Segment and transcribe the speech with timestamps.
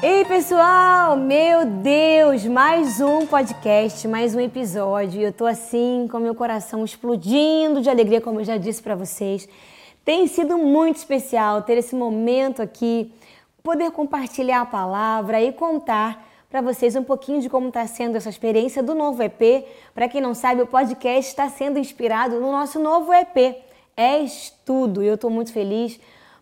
[0.00, 1.16] Ei, pessoal!
[1.16, 5.20] Meu Deus, mais um podcast, mais um episódio.
[5.20, 9.48] Eu tô assim com meu coração explodindo de alegria, como eu já disse para vocês.
[10.04, 13.12] Tem sido muito especial ter esse momento aqui,
[13.60, 18.28] poder compartilhar a palavra e contar para vocês um pouquinho de como está sendo essa
[18.28, 19.66] experiência do novo EP.
[19.92, 23.56] Para quem não sabe, o podcast está sendo inspirado no nosso novo EP.
[23.96, 25.02] É estudo.
[25.02, 25.98] E eu estou muito feliz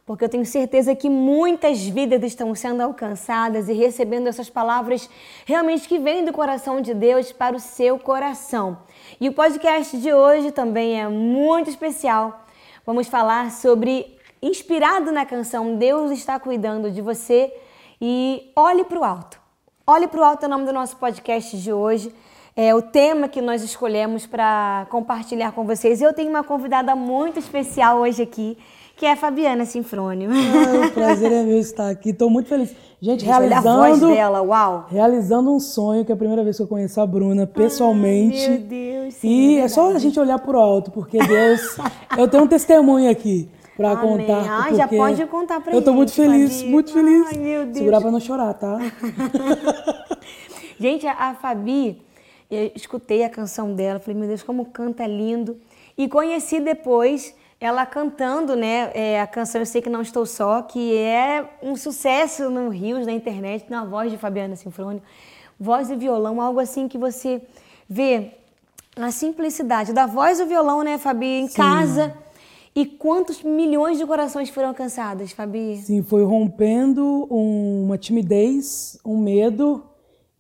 [0.07, 5.11] porque eu tenho certeza que muitas vidas estão sendo alcançadas e recebendo essas palavras
[5.45, 8.79] realmente que vêm do coração de Deus para o seu coração.
[9.21, 12.47] E o podcast de hoje também é muito especial.
[12.87, 17.53] Vamos falar sobre, inspirado na canção Deus está cuidando de você
[18.01, 19.41] e olhe para o alto.
[19.85, 22.15] Olhe para o alto é o nome do nosso podcast de hoje.
[22.55, 26.01] É o tema que nós escolhemos para compartilhar com vocês.
[26.01, 28.57] Eu tenho uma convidada muito especial hoje aqui
[28.97, 30.31] que é a Fabiana Sinfrônio.
[30.31, 32.11] Ah, o prazer é meu estar aqui.
[32.11, 32.75] Estou muito feliz.
[33.01, 33.69] Gente, realizando.
[33.69, 34.87] a voz dela, uau!
[34.89, 38.41] Realizando um sonho, que é a primeira vez que eu conheço a Bruna pessoalmente.
[38.41, 39.15] Ai, meu Deus.
[39.15, 41.77] Sim, e é, é só a gente olhar por alto, porque Deus.
[42.17, 44.67] eu tenho um testemunho aqui para contar.
[44.67, 46.71] Ah, já pode contar para Eu estou muito feliz, Fabi.
[46.71, 47.27] muito feliz.
[47.27, 47.77] Ai, meu Deus.
[47.77, 48.79] Segurar para não chorar, tá?
[50.81, 52.01] gente, a Fabi,
[52.51, 55.59] eu escutei a canção dela, falei, meu Deus, como canta lindo.
[55.99, 60.63] E conheci depois ela cantando, né, é, a canção Eu Sei Que Não Estou Só,
[60.63, 65.03] que é um sucesso no Rios, na internet, na voz de Fabiana Sinfrônio,
[65.59, 67.41] voz e violão, algo assim que você
[67.89, 68.33] vê
[68.95, 71.57] a simplicidade da voz e do violão, né, Fabi, em Sim.
[71.57, 72.15] casa.
[72.75, 75.79] E quantos milhões de corações foram alcançados, Fabi?
[75.79, 79.83] Sim, foi rompendo um, uma timidez, um medo,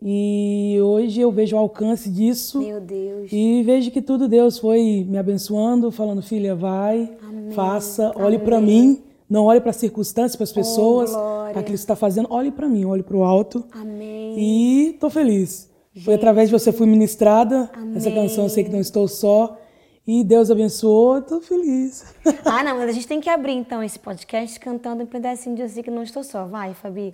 [0.08, 2.60] e hoje eu vejo o alcance disso.
[2.60, 3.28] Meu Deus.
[3.32, 7.50] E vejo que tudo Deus foi me abençoando, falando, filha, vai, Amém.
[7.50, 9.02] faça, olhe para mim.
[9.28, 12.28] Não olhe para as circunstâncias, para as pessoas, oh, para aquilo que você está fazendo.
[12.30, 13.64] Olhe para mim, olhe para o alto.
[13.72, 14.38] Amém.
[14.38, 15.68] E estou feliz.
[15.92, 16.04] Gente.
[16.04, 17.68] Foi através de você fui ministrada.
[17.72, 17.96] Amém.
[17.96, 19.58] Essa canção eu sei que não estou só.
[20.06, 22.14] E Deus abençoou, estou feliz.
[22.44, 25.62] Ah, não, mas a gente tem que abrir então esse podcast cantando um pedacinho de
[25.62, 26.46] Eu sei que não estou só.
[26.46, 27.12] Vai, Fabi.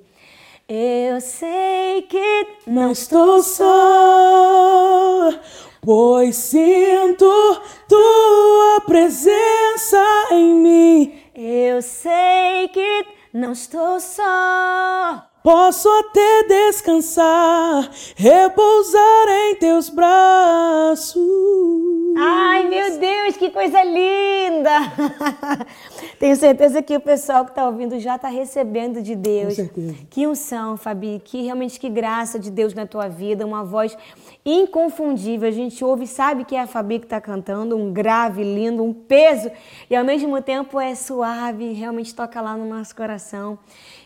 [0.74, 5.30] Eu sei que não estou só,
[5.82, 11.22] pois sinto tua presença em mim.
[11.34, 15.22] Eu sei que não estou só.
[15.42, 21.20] Posso até descansar, repousar em teus braços.
[22.16, 24.78] Ai, meu Deus, que coisa linda!
[26.18, 29.48] Tenho certeza que o pessoal que está ouvindo já está recebendo de Deus.
[29.48, 29.94] Com certeza.
[30.10, 33.96] Que unção, Fabi, que realmente que graça de Deus na tua vida, uma voz
[34.44, 35.48] inconfundível.
[35.48, 38.82] A gente ouve e sabe que é a Fabi que está cantando, um grave lindo,
[38.82, 39.50] um peso,
[39.88, 43.58] e ao mesmo tempo é suave, realmente toca lá no nosso coração.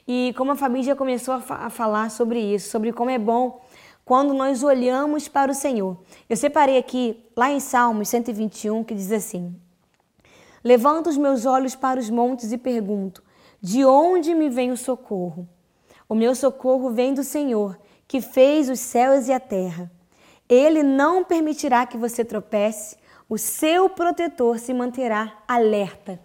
[0.06, 3.18] E como a Fabi já começou a, fa a falar sobre isso, sobre como é
[3.18, 3.60] bom
[4.04, 5.98] quando nós olhamos para o Senhor.
[6.30, 9.54] Eu separei aqui, lá em Salmos 121, que diz assim:
[10.66, 13.22] Levanto os meus olhos para os montes e pergunto:
[13.62, 15.48] De onde me vem o socorro?
[16.08, 17.78] O meu socorro vem do Senhor,
[18.08, 19.88] que fez os céus e a terra.
[20.48, 22.96] Ele não permitirá que você tropece,
[23.28, 26.18] o seu protetor se manterá alerta.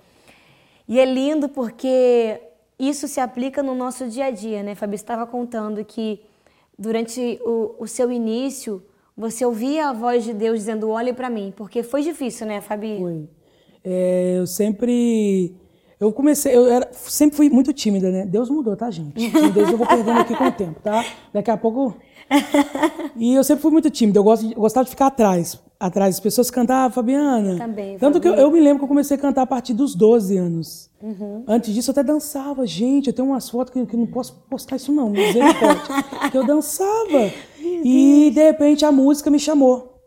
[0.87, 2.41] E é lindo porque
[2.79, 4.73] isso se aplica no nosso dia a dia, né?
[4.73, 6.19] Fabi estava contando que
[6.75, 8.83] durante o, o seu início
[9.15, 12.97] você ouvia a voz de Deus dizendo: olhe para mim, porque foi difícil, né, Fabi?
[12.97, 13.40] Foi.
[13.83, 15.55] É, eu sempre.
[15.99, 18.25] Eu comecei, eu era, sempre fui muito tímida, né?
[18.25, 19.13] Deus mudou, tá, gente?
[19.51, 21.05] Deus eu vou perdendo aqui com o tempo, tá?
[21.33, 21.95] Daqui a pouco.
[23.17, 26.15] E eu sempre fui muito tímida, eu, gosto, eu gostava de ficar atrás atrás.
[26.15, 27.57] As pessoas cantavam, Fabiana.
[27.57, 27.97] Também.
[27.97, 30.37] Tanto que eu, eu, me lembro que eu comecei a cantar a partir dos 12
[30.37, 30.89] anos.
[31.01, 31.43] Uhum.
[31.47, 32.65] Antes disso, eu até dançava.
[32.67, 35.09] Gente, eu tenho umas fotos que, que não posso postar isso, não.
[35.09, 35.81] Misericórdia.
[36.29, 37.31] que eu dançava.
[37.59, 40.00] E, de repente, a música me chamou.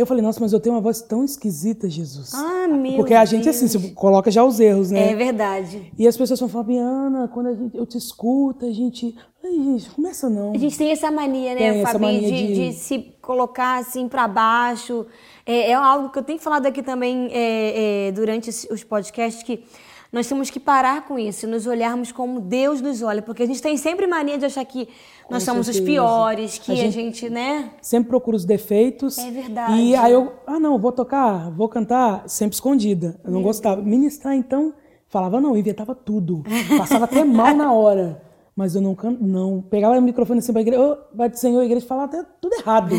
[0.00, 2.32] Eu falei, nossa, mas eu tenho uma voz tão esquisita, Jesus.
[2.32, 5.12] Ah, meu Porque a gente, assim, você coloca já os erros, né?
[5.12, 5.92] É verdade.
[5.98, 9.14] E as pessoas falam, Fabiana, quando a gente, eu te escuto, a gente.
[9.44, 10.52] Ai, gente, começa não.
[10.54, 12.68] A gente tem essa mania, né, tem Fabi, mania de, de...
[12.70, 15.04] de, se colocar assim para baixo.
[15.44, 19.64] É, é, algo que eu tenho falado aqui também é, é, durante os podcasts que
[20.12, 23.62] nós temos que parar com isso, nos olharmos como Deus nos olha, porque a gente
[23.62, 24.86] tem sempre mania de achar que
[25.24, 25.84] com nós somos certeza.
[25.84, 27.70] os piores, que a gente, a gente, né?
[27.80, 29.18] Sempre procura os defeitos.
[29.18, 29.80] É verdade.
[29.80, 33.20] E aí eu, ah, não, vou tocar, vou cantar, sempre escondida.
[33.22, 33.80] Eu não gostava.
[33.80, 34.74] Ministrar, então,
[35.08, 36.42] falava não, inventava tudo.
[36.76, 38.29] Passava até mal na hora.
[38.60, 39.62] Mas eu não canto, não.
[39.62, 40.82] Pegava o microfone assim pra igreja,
[41.16, 42.94] oh, do Senhor, a igreja falava até tudo errado.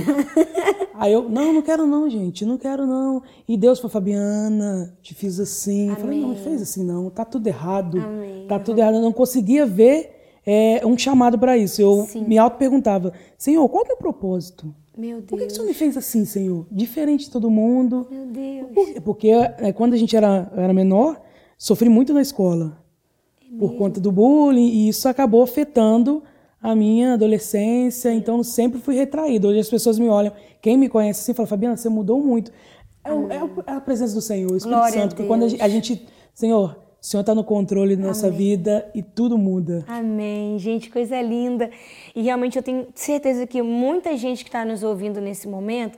[0.96, 3.22] Aí eu, não, não quero não, gente, não quero não.
[3.48, 5.90] E Deus falou, Fabiana, te fiz assim.
[5.90, 8.00] Eu falei, não, me fez assim não, tá tudo errado.
[8.00, 8.48] Amém.
[8.48, 8.96] Tá tudo errado.
[8.96, 11.80] Eu não conseguia ver é, um chamado para isso.
[11.80, 12.25] Eu Sim.
[12.25, 14.74] me auto-perguntava, Senhor, qual é o meu propósito?
[14.98, 15.54] Meu Por que, que o Deus.
[15.54, 16.66] Senhor me fez assim, Senhor?
[16.72, 18.08] Diferente de todo mundo.
[18.10, 18.68] Meu Deus.
[18.74, 21.22] Por- Porque é, quando a gente era, era menor,
[21.56, 22.81] sofri muito na escola.
[23.59, 26.24] Por conta do bullying, e isso acabou afetando
[26.62, 29.48] a minha adolescência, então sempre fui retraído.
[29.48, 30.31] Hoje as pessoas me olham,
[30.62, 32.51] quem me conhece assim, fala, Fabiana, você mudou muito.
[33.03, 33.36] É, o- é
[33.68, 35.51] é a presença do Senhor, o Espírito Glória Santo, porque quando a Deus.
[35.53, 36.06] gente, a gente-
[36.36, 39.83] Senhor, o Senhor está no controle da nossa vida e tudo muda.
[39.88, 41.71] Amém, gente, coisa linda.
[42.15, 45.98] E realmente eu tenho certeza que muita gente que está nos ouvindo nesse momento,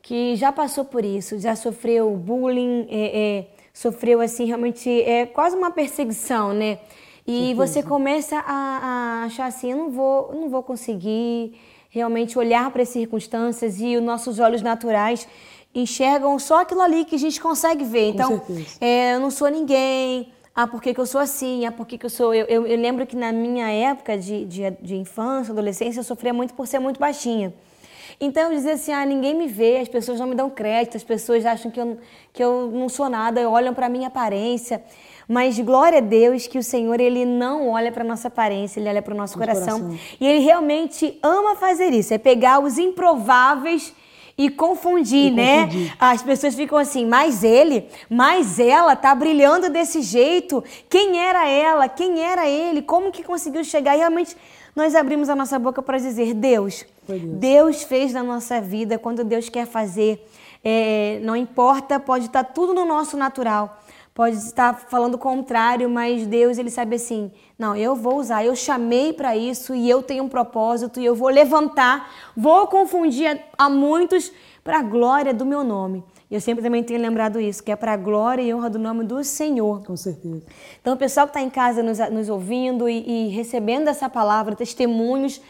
[0.00, 5.56] que já passou por isso, já sofreu bullying, é, é, sofreu assim realmente é quase
[5.56, 6.78] uma perseguição, né?
[7.26, 11.54] E você começa a, a achar assim, eu não vou, eu não vou conseguir
[11.88, 15.28] realmente olhar para as circunstâncias e os nossos olhos naturais
[15.74, 18.08] enxergam só aquilo ali que a gente consegue ver.
[18.08, 18.42] Então,
[18.80, 20.32] é, eu não sou ninguém.
[20.54, 21.64] Ah, por que, que eu sou assim?
[21.64, 22.34] Ah, por que, que eu sou.
[22.34, 26.32] Eu, eu, eu lembro que na minha época de, de, de infância, adolescência, eu sofria
[26.32, 27.54] muito por ser muito baixinha.
[28.24, 31.02] Então eu dizia assim: ah, ninguém me vê, as pessoas não me dão crédito, as
[31.02, 31.98] pessoas acham que eu,
[32.32, 34.80] que eu não sou nada, olham para minha aparência.
[35.28, 39.02] Mas glória a Deus que o Senhor ele não olha para nossa aparência, ele olha
[39.02, 39.80] para o nosso coração.
[39.80, 39.98] coração.
[40.20, 43.92] E ele realmente ama fazer isso, é pegar os improváveis
[44.38, 45.64] e confundir, E né?
[45.64, 45.96] confundir.
[45.98, 50.62] As pessoas ficam assim, mas ele, mas ela tá brilhando desse jeito.
[50.88, 51.88] Quem era ela?
[51.88, 52.82] Quem era ele?
[52.82, 53.96] Como que conseguiu chegar?
[53.96, 54.36] E realmente
[54.76, 57.82] nós abrimos a nossa boca para dizer, Deus, Deus.
[57.82, 60.26] Fez na nossa vida quando Deus quer fazer.
[60.64, 63.80] É, não importa, pode estar tudo no nosso natural.
[64.14, 68.54] Pode estar falando o contrário, mas Deus, ele sabe assim: não, eu vou usar, eu
[68.54, 73.26] chamei para isso e eu tenho um propósito e eu vou levantar, vou confundir
[73.58, 74.30] a, a muitos
[74.62, 76.04] para a glória do meu nome.
[76.30, 78.78] E eu sempre também tenho lembrado isso, que é para a glória e honra do
[78.78, 79.82] nome do Senhor.
[79.84, 80.42] Com certeza.
[80.80, 84.54] Então, o pessoal que está em casa nos, nos ouvindo e, e recebendo essa palavra,
[84.54, 85.40] testemunhos,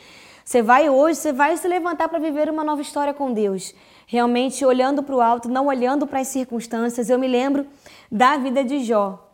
[0.44, 3.75] você vai hoje, você vai se levantar para viver uma nova história com Deus.
[4.06, 7.09] Realmente olhando para o alto, não olhando para as circunstâncias.
[7.09, 7.67] Eu me lembro
[8.11, 9.31] da vida de Jó,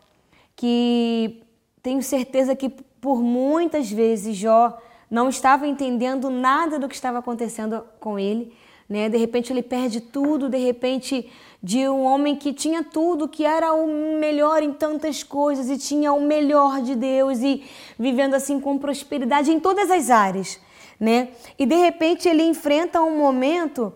[0.54, 1.42] que
[1.82, 4.78] tenho certeza que por muitas vezes Jó
[5.10, 8.54] não estava entendendo nada do que estava acontecendo com ele,
[8.88, 9.08] né?
[9.08, 11.30] De repente ele perde tudo, de repente
[11.62, 16.12] de um homem que tinha tudo, que era o melhor em tantas coisas e tinha
[16.12, 17.64] o melhor de Deus e
[17.98, 20.60] vivendo assim com prosperidade em todas as áreas,
[20.98, 21.28] né?
[21.58, 23.92] E de repente ele enfrenta um momento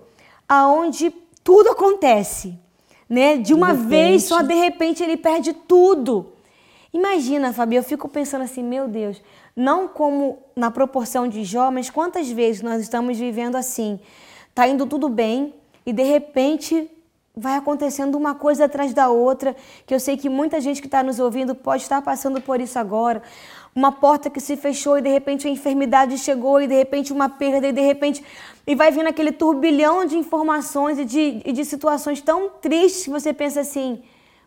[0.49, 1.10] aonde
[1.43, 2.58] tudo acontece,
[3.08, 3.37] né?
[3.37, 3.88] De uma repente.
[3.88, 6.32] vez só, de repente ele perde tudo.
[6.93, 9.22] Imagina, Fabi, eu fico pensando assim, meu Deus,
[9.56, 13.99] não como na proporção de Jó, mas quantas vezes nós estamos vivendo assim?
[14.54, 15.54] Tá indo tudo bem
[15.87, 16.90] e de repente
[17.34, 19.56] vai acontecendo uma coisa atrás da outra,
[19.87, 22.78] que eu sei que muita gente que está nos ouvindo pode estar passando por isso
[22.78, 23.22] agora.
[23.74, 27.28] Uma porta que se fechou e de repente a enfermidade chegou e de repente uma
[27.28, 28.22] perda e de repente
[28.66, 33.10] e vai vindo aquele turbilhão de informações e de, e de situações tão tristes que
[33.10, 34.02] você pensa assim,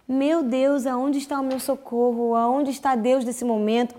[0.07, 2.35] meu Deus, aonde está o meu socorro?
[2.35, 3.95] Aonde está Deus nesse momento?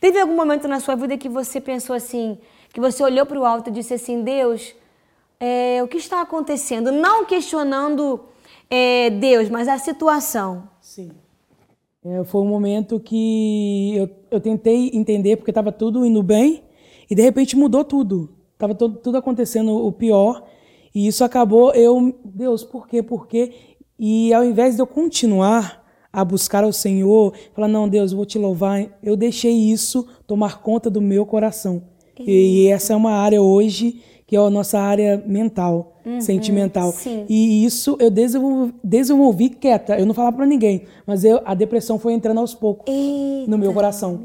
[0.00, 2.38] Teve algum momento na sua vida que você pensou assim,
[2.72, 4.74] que você olhou para o alto e disse assim, Deus,
[5.38, 6.90] é, o que está acontecendo?
[6.90, 8.20] Não questionando
[8.70, 10.68] é, Deus, mas a situação.
[10.80, 11.12] Sim.
[12.02, 16.62] É, foi um momento que eu, eu tentei entender, porque estava tudo indo bem,
[17.10, 18.30] e de repente mudou tudo.
[18.54, 20.42] Estava tudo, acontecendo o pior,
[20.94, 23.52] e isso acabou eu, Deus, por quê, por quê?
[23.98, 28.26] E ao invés de eu continuar a buscar ao Senhor, falar, não, Deus, eu vou
[28.26, 31.82] te louvar, eu deixei isso tomar conta do meu coração.
[32.18, 36.92] E, e essa é uma área hoje que é a nossa área mental, sentimental.
[36.92, 37.26] sim.
[37.28, 39.98] E isso eu desenvolvi, desenvolvi quieta.
[39.98, 43.58] Eu não falava pra ninguém, mas eu, a depressão foi entrando aos poucos Eita, no
[43.58, 44.20] meu coração.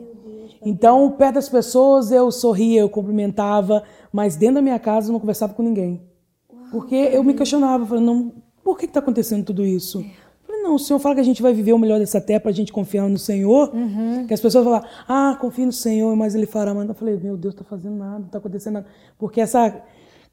[0.63, 3.81] Então, perto das pessoas, eu sorria, eu cumprimentava,
[4.13, 5.99] mas dentro da minha casa eu não conversava com ninguém.
[6.69, 8.31] Porque eu me questionava, falando, não,
[8.63, 10.01] por que está acontecendo tudo isso?
[10.01, 10.05] Eu
[10.45, 12.51] Falei, não, o Senhor fala que a gente vai viver o melhor dessa terra para
[12.51, 13.71] a gente confiar no Senhor.
[14.27, 16.75] Que as pessoas falam, ah, confio no Senhor, mas Ele fará.
[16.75, 18.85] Mas eu falei, meu Deus, está fazendo nada, não está acontecendo nada.
[19.17, 19.81] Porque essa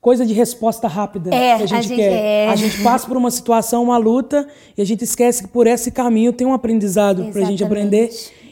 [0.02, 2.12] coisa de resposta rápida É, que a a gente gente- quer.
[2.12, 2.48] é.
[2.50, 5.90] A gente passa por uma situação, uma luta, e a gente esquece que por esse
[5.92, 8.10] caminho tem um aprendizado para a gente aprender.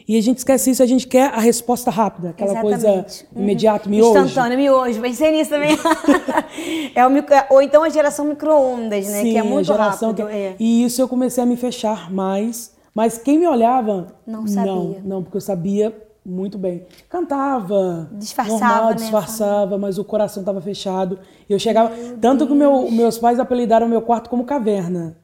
[0.09, 3.27] E a gente esquece isso, a gente quer a resposta rápida, aquela coisa Exatamente.
[3.35, 3.43] Uhum.
[3.43, 4.19] imediata, miojo.
[4.19, 5.01] Instantâneo, miojo.
[5.01, 5.77] Pensei nisso também.
[6.95, 9.23] é o micro, ou então a geração micro-ondas, né?
[9.23, 10.27] Sim, que é a muito geração rápido.
[10.27, 10.55] que- é.
[10.59, 12.73] E isso eu comecei a me fechar mais.
[12.95, 14.09] Mas quem me olhava.
[14.27, 14.73] Não sabia.
[14.73, 16.85] Não, não, porque eu sabia muito bem.
[17.09, 18.11] Cantava.
[18.13, 18.95] Disfarçava, normal, né?
[18.97, 21.19] disfarçava, mas o coração estava fechado.
[21.49, 21.93] E eu chegava.
[22.21, 25.17] tanto que meu, meus pais apelidaram meu quarto como caverna.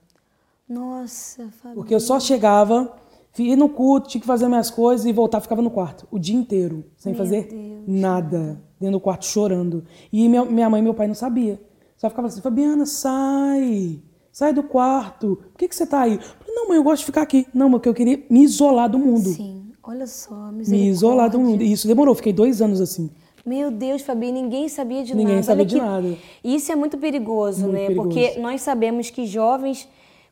[0.69, 1.75] Nossa, Fabi.
[1.75, 2.93] Porque eu só chegava,
[3.38, 6.35] ia no culto, tinha que fazer minhas coisas e voltar, ficava no quarto o dia
[6.35, 7.85] inteiro, sem Meu fazer Deus.
[7.87, 9.85] nada, dentro do quarto chorando.
[10.12, 11.61] E minha, minha mãe e meu pai não sabia.
[11.97, 15.37] Só ficava assim, Fabiana, sai, sai do quarto.
[15.53, 16.15] Por que, que você tá aí?
[16.15, 17.47] Eu falei, não, mãe, eu gosto de ficar aqui.
[17.55, 19.31] Não, porque eu queria me isolar do mundo.
[19.31, 21.62] Sim, olha só, Me isolar do mundo.
[21.62, 23.11] Isso demorou, fiquei dois anos assim.
[23.45, 25.47] Meu Deus, Fabi, ninguém sabia de Ninguém nada.
[25.47, 26.19] sabia Olha de que- nada.
[26.43, 27.87] Isso é muito perigoso, Muito né?
[27.87, 28.09] perigoso.
[28.09, 29.88] Porque nós sabemos que jovens,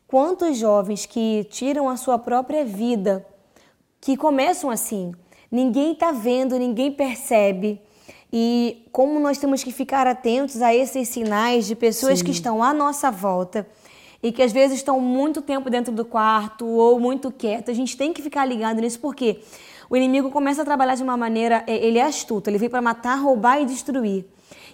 [0.07, 3.25] quantos jovens que tiram a sua própria vida,
[4.01, 5.13] que começam assim,
[5.49, 7.79] ninguém está vendo, ninguém percebe.
[8.33, 12.73] E como nós temos que ficar atentos a esses sinais de pessoas que estão à
[12.73, 13.65] nossa volta
[14.25, 17.95] e que às vezes estão muito tempo dentro do quarto ou muito quieto, a gente
[17.95, 19.41] tem que ficar ligado nisso porque
[19.87, 22.81] o inimigo começa a trabalhar de uma maneira, é, ele é astuto, ele veio para
[22.81, 24.25] matar, roubar e destruir.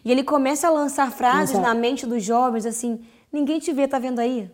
[0.05, 1.67] E ele começa a lançar frases Lançar.
[1.67, 4.50] na mente dos jovens assim: ninguém te vê, tá vendo aí?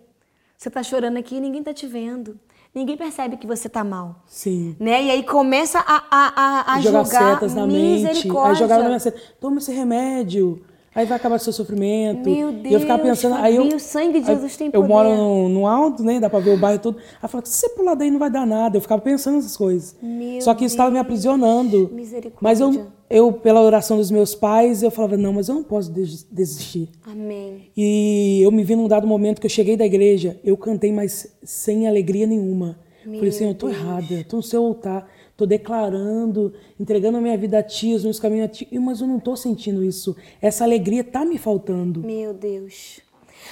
[0.57, 2.39] Você tá chorando aqui, ninguém tá te vendo.
[2.73, 4.23] Ninguém percebe que você tá mal.
[4.25, 4.75] Sim.
[4.79, 5.03] Né?
[5.03, 8.03] E aí começa a, a, a, a jogar jogar setas na mente.
[8.03, 8.55] Misericórdia.
[8.55, 9.21] jogava na minha seta.
[9.39, 10.65] Toma esse remédio.
[10.97, 12.27] Aí vai acabar seu sofrimento.
[12.27, 13.35] Meu e eu ficava Deus, pensando.
[13.39, 14.87] aí eu, o sangue de Jesus tem Eu poder.
[14.87, 16.19] moro no, no alto, né?
[16.19, 16.97] Dá pra ver o bairro todo.
[16.97, 18.77] Aí eu falava, se você pular daí não vai dar nada.
[18.77, 19.95] Eu ficava pensando nessas coisas.
[20.01, 21.89] Meu Só que isso estava me aprisionando.
[21.93, 22.39] Misericórdia.
[22.41, 25.91] Mas eu, eu, pela oração dos meus pais, eu falava, não, mas eu não posso
[25.91, 26.89] des- desistir.
[27.05, 27.69] Amém.
[27.77, 31.31] E eu me vi num dado momento que eu cheguei da igreja, eu cantei, mas
[31.43, 32.79] sem alegria nenhuma.
[33.05, 35.07] Falei assim, eu tô errada, tô no seu altar,
[35.38, 39.08] tô declarando, entregando a minha vida a ti, os meus caminhos a ti, mas eu
[39.08, 40.15] não tô sentindo isso.
[40.41, 42.01] Essa alegria tá me faltando.
[42.01, 43.00] Meu Deus.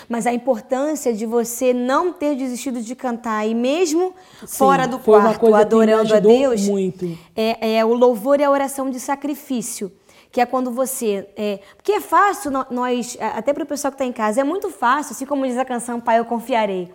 [0.10, 4.14] Mas a importância de você não ter desistido de cantar e mesmo
[4.48, 7.18] fora do quarto, adorando a Deus, muito.
[7.36, 9.92] É, é o louvor e a oração de sacrifício.
[10.32, 11.30] Que é quando você.
[11.38, 14.44] É, porque é fácil no- nós, até para o pessoal que está em casa, é
[14.44, 16.90] muito fácil, assim como diz a canção Pai, eu confiarei.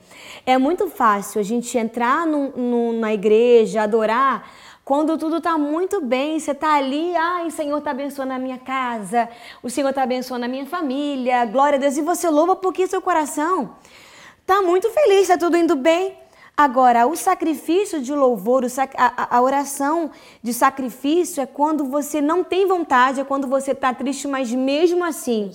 [0.45, 4.47] É muito fácil a gente entrar num- num- na igreja, adorar,
[4.85, 8.59] quando tudo está muito bem, você está ali, ai, o Senhor está abençoando a minha
[8.59, 9.29] casa,
[9.63, 13.01] o Senhor está abençoando a minha família, glória a Deus, e você louva porque seu
[13.01, 13.77] coração
[14.41, 16.19] está muito feliz, está tudo indo bem.
[16.57, 20.11] Agora, o sacrifício de louvor, sac- a, oração
[20.43, 25.03] de sacrifício é quando você não tem vontade, é quando você está triste, mas mesmo
[25.05, 25.51] assim,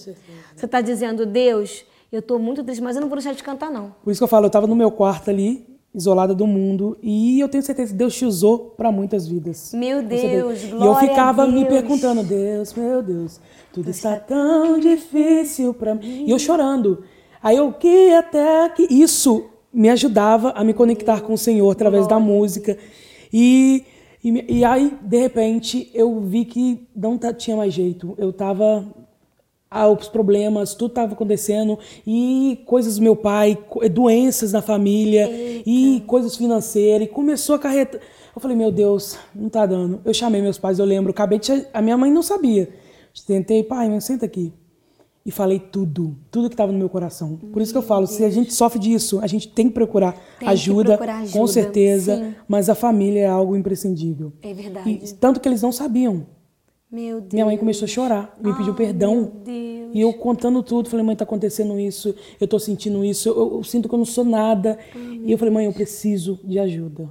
[0.56, 3.70] você está dizendo, Deus, eu estou muito triste, mas eu não vou deixar de cantar,
[3.70, 3.94] não.
[4.04, 7.40] Por isso que eu falo, eu tava no meu quarto ali, isolada do mundo, e
[7.40, 9.72] eu tenho certeza que Deus te usou para muitas vidas.
[9.74, 10.04] Meu.
[10.04, 11.68] Deus, E eu glória ficava me Deus.
[11.70, 13.40] perguntando, Deus, meu Deus,
[13.72, 16.26] tudo está tão difícil para mim.
[16.28, 17.04] E eu chorando.
[17.42, 22.08] Aí eu que até que isso me ajudava a me conectar com o Senhor através
[22.08, 22.78] da música.
[23.32, 23.84] E,
[24.24, 28.16] e, e aí, de repente, eu vi que não tinha mais jeito.
[28.18, 29.05] Eu tava ah,
[29.72, 35.30] os problemas, tudo estava acontecendo e coisas do meu pai, co- doenças na família
[35.66, 38.00] e coisas financeiras e começou a carreta.
[38.36, 40.02] Eu falei, meu Deus, não tá dando.
[40.06, 41.68] Eu chamei meus pais, eu lembro, acabei de...
[41.74, 42.70] a minha mãe não sabia.
[43.26, 44.54] Tentei, pai, senta aqui.
[45.26, 47.36] E falei tudo, tudo que estava no meu coração.
[47.52, 50.16] Por isso que eu falo, se a gente sofre disso, a gente tem que procurar,
[50.40, 52.36] que ajuda, procurar com ajuda, certeza, sim.
[52.48, 54.32] mas a família é algo imprescindível.
[54.44, 54.88] É verdade.
[54.88, 56.28] E, tanto que eles não sabiam.
[56.92, 57.34] Meu Deus.
[57.34, 59.32] Minha mãe começou a chorar, me pediu perdão.
[59.44, 59.92] Deus.
[59.94, 63.64] E eu contando tudo, falei, mãe, tá acontecendo isso, eu tô sentindo isso, eu, eu
[63.64, 64.78] sinto que eu não sou nada.
[64.96, 67.10] e eu falei, mãe, eu preciso de ajuda.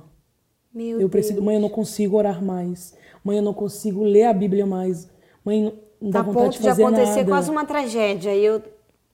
[0.72, 2.94] Meu Eu preciso, mãe, eu não consigo orar mais.
[3.22, 5.08] Mãe, eu não consigo ler a Bíblia mais.
[5.44, 7.28] Mãe, não- dá a vontade ponto de de fazer acontecer nada.
[7.28, 8.34] quase uma tragédia.
[8.34, 8.62] E eu,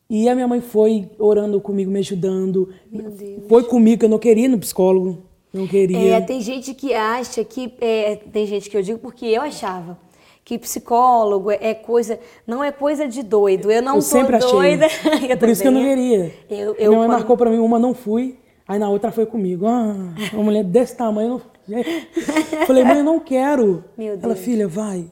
[0.08, 2.68] E a minha mãe foi orando comigo, me ajudando.
[2.90, 3.14] Deus.
[3.48, 5.22] Foi comigo, que eu não queria ir no psicólogo.
[5.52, 5.98] Não queria.
[6.16, 7.72] É, tem gente que acha que.
[7.80, 9.98] é, tem gente que eu digo porque eu achava
[10.44, 12.18] que psicólogo é coisa.
[12.46, 13.70] Não é coisa de doido.
[13.70, 14.50] Eu não eu sempre achei.
[14.50, 14.86] doida.
[15.28, 16.34] Eu Por isso que eu não queria.
[16.50, 19.26] Eu- eu minha mãe quando- marcou pra mim, uma não fui, aí na outra foi
[19.26, 19.66] comigo.
[19.66, 19.94] Ah,
[20.32, 21.40] uma mulher desse tamanho.
[21.68, 21.84] Eu não...
[22.66, 23.84] falei, mãe, eu não quero.
[23.96, 24.38] Meu Ela, Deus.
[24.40, 25.10] filha, vai.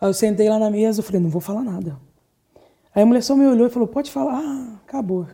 [0.00, 1.96] Aí eu sentei lá na mesa, eu falei, não vou falar nada.
[2.94, 4.34] Aí a mulher só me olhou e falou, pode falar.
[4.42, 5.26] Ah, acabou.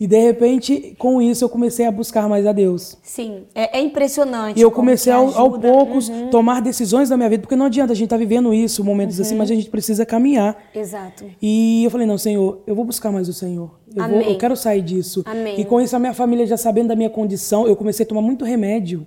[0.00, 2.96] E de repente, com isso, eu comecei a buscar mais a Deus.
[3.02, 4.58] Sim, é, é impressionante.
[4.58, 6.30] E eu comecei ao, ao poucos Uhum.
[6.30, 9.34] tomar decisões na minha vida, porque não adianta a gente estar vivendo isso, momentos assim,
[9.34, 10.56] mas a gente precisa caminhar.
[10.74, 11.26] Exato.
[11.42, 13.78] E eu falei, não, Senhor, eu vou buscar mais o Senhor.
[13.94, 15.22] Eu, vou, eu quero sair disso.
[15.26, 15.60] Amém.
[15.60, 18.22] E com isso, a minha família já sabendo da minha condição, eu comecei a tomar
[18.22, 19.06] muito remédio.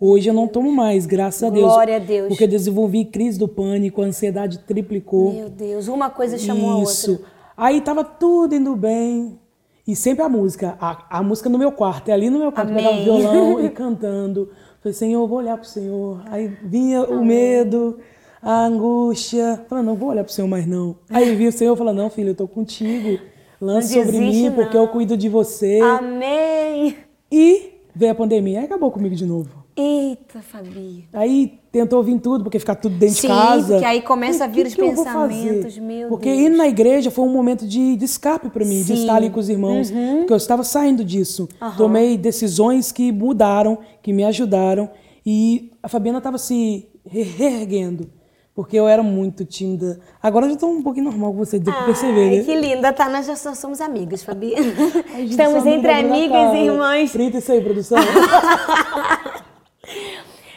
[0.00, 1.66] Hoje eu não tomo mais, graças a Deus.
[1.66, 2.28] Glória a Deus.
[2.28, 5.34] Porque eu desenvolvi crise do pânico, a ansiedade triplicou.
[5.34, 7.10] Meu Deus, uma coisa chamou Isso.
[7.10, 7.26] a outra.
[7.56, 9.38] Aí tava tudo indo bem.
[9.86, 12.70] E sempre a música, a, a música no meu quarto, é ali no meu quarto,
[12.70, 12.82] Amém.
[12.82, 14.50] pegava o violão e cantando.
[14.80, 16.22] Falei, Senhor, eu vou olhar pro Senhor.
[16.26, 17.98] Aí vinha o medo,
[18.42, 19.64] a angústia.
[19.68, 20.96] Falei, não vou olhar pro Senhor mais não.
[21.10, 23.18] Aí vinha o Senhor e falou, não, filho, eu tô contigo.
[23.60, 24.84] Lança sobre mim, porque não.
[24.84, 25.80] eu cuido de você.
[25.80, 26.96] Amém.
[27.30, 29.63] E Veio a pandemia, aí acabou comigo de novo.
[29.76, 31.08] Eita, Fabi.
[31.12, 33.72] Aí tentou vir tudo, porque ficar tudo dentro Sim, de casa.
[33.72, 36.42] porque aí começa a vir que os que pensamentos, meu Porque Deus.
[36.42, 38.92] ir na igreja foi um momento de, de escape para mim, de Sim.
[38.94, 39.00] Uhum.
[39.00, 39.90] estar ali com os irmãos.
[39.90, 41.48] Porque eu estava saindo disso.
[41.76, 44.88] Tomei decisões que mudaram, que me ajudaram.
[45.26, 48.08] E a Fabiana estava se re- reerguendo.
[48.54, 49.98] Porque eu era muito tímida.
[50.22, 52.44] Agora eu já estou um pouquinho normal com você, deu pra perceber, né?
[52.44, 53.08] que linda, tá?
[53.08, 54.54] Nós já somos amigas, Fabi.
[54.54, 57.10] Ai, gente, Estamos entre amigas e irmãs.
[57.10, 57.98] Printa isso aí, produção.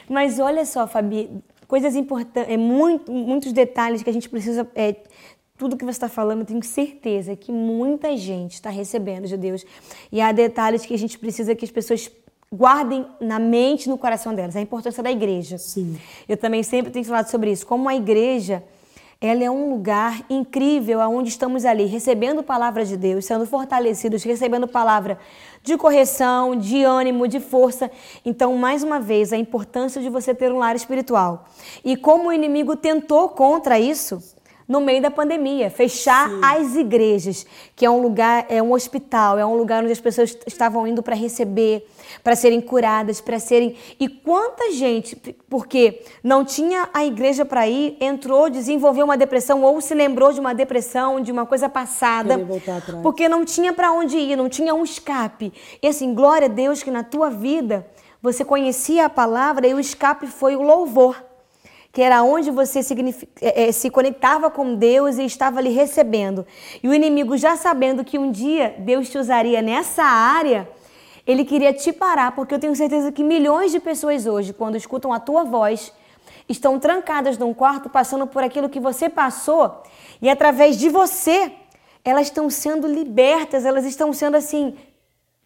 [0.09, 1.29] Mas olha só, Fabi,
[1.67, 4.67] coisas importantes, é muito, muitos detalhes que a gente precisa.
[4.75, 4.95] É,
[5.57, 9.65] tudo que você está falando, eu tenho certeza que muita gente está recebendo de Deus.
[10.11, 12.11] E há detalhes que a gente precisa que as pessoas
[12.53, 14.55] guardem na mente e no coração delas.
[14.55, 15.57] A importância da igreja.
[15.57, 15.99] Sim.
[16.29, 17.65] Eu também sempre tenho falado sobre isso.
[17.65, 18.63] Como a igreja,
[19.19, 24.67] ela é um lugar incrível onde estamos ali recebendo palavra de Deus, sendo fortalecidos, recebendo
[24.67, 25.17] palavra
[25.63, 27.89] de correção, de ânimo, de força.
[28.23, 31.45] Então, mais uma vez, a importância de você ter um lar espiritual.
[31.83, 34.21] E como o inimigo tentou contra isso,
[34.67, 37.45] no meio da pandemia, fechar as igrejas,
[37.75, 41.01] que é um lugar, é um hospital, é um lugar onde as pessoas estavam indo
[41.01, 41.87] para receber,
[42.21, 43.75] para serem curadas, para serem.
[43.97, 45.15] E quanta gente,
[45.49, 50.39] porque não tinha a igreja para ir, entrou, desenvolveu uma depressão ou se lembrou de
[50.39, 52.37] uma depressão, de uma coisa passada,
[53.01, 55.53] porque não tinha para onde ir, não tinha um escape.
[55.81, 57.87] E assim, glória a Deus que na tua vida
[58.21, 61.26] você conhecia a palavra e o escape foi o louvor
[61.97, 62.81] que era onde você
[63.41, 66.45] eh, eh, se conectava com Deus e estava ali recebendo.
[66.83, 70.69] E o inimigo, já sabendo que um dia Deus te usaria nessa área,
[71.25, 75.11] ele queria te parar, porque eu tenho certeza que milhões de pessoas hoje, quando escutam
[75.11, 75.91] a tua voz,
[76.47, 79.81] estão trancadas num quarto, passando por aquilo que você passou,
[80.21, 81.51] e através de você,
[82.05, 84.75] elas estão sendo libertas, elas estão sendo assim.